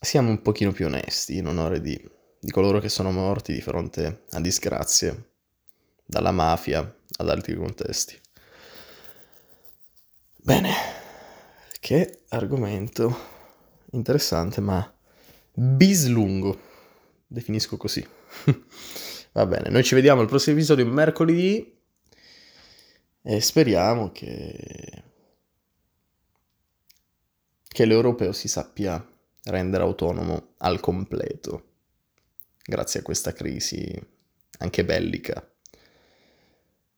siamo 0.00 0.30
un 0.30 0.42
pochino 0.42 0.72
più 0.72 0.86
onesti 0.86 1.36
in 1.36 1.46
onore 1.46 1.80
di, 1.80 2.10
di 2.40 2.50
coloro 2.50 2.80
che 2.80 2.88
sono 2.88 3.12
morti 3.12 3.52
di 3.52 3.60
fronte 3.60 4.24
a 4.30 4.40
disgrazie, 4.40 5.32
dalla 6.04 6.32
mafia 6.32 6.80
ad 7.18 7.28
altri 7.28 7.54
contesti. 7.54 8.18
Bene. 10.36 10.98
Che 11.78 12.22
argomento 12.28 13.16
interessante, 13.92 14.60
ma 14.60 14.92
bislungo. 15.52 16.58
Definisco 17.26 17.76
così. 17.76 18.06
Va 19.32 19.46
bene, 19.46 19.70
noi 19.70 19.84
ci 19.84 19.94
vediamo 19.94 20.20
al 20.20 20.26
prossimo 20.26 20.56
episodio 20.56 20.84
mercoledì 20.86 21.79
e 23.22 23.40
speriamo 23.40 24.10
che 24.12 25.02
che 27.68 27.84
l'europeo 27.84 28.32
si 28.32 28.48
sappia 28.48 29.04
rendere 29.44 29.82
autonomo 29.82 30.54
al 30.58 30.80
completo 30.80 31.68
grazie 32.62 33.00
a 33.00 33.02
questa 33.02 33.32
crisi 33.32 34.18
anche 34.58 34.84
bellica. 34.84 35.46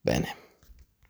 Bene. 0.00 0.51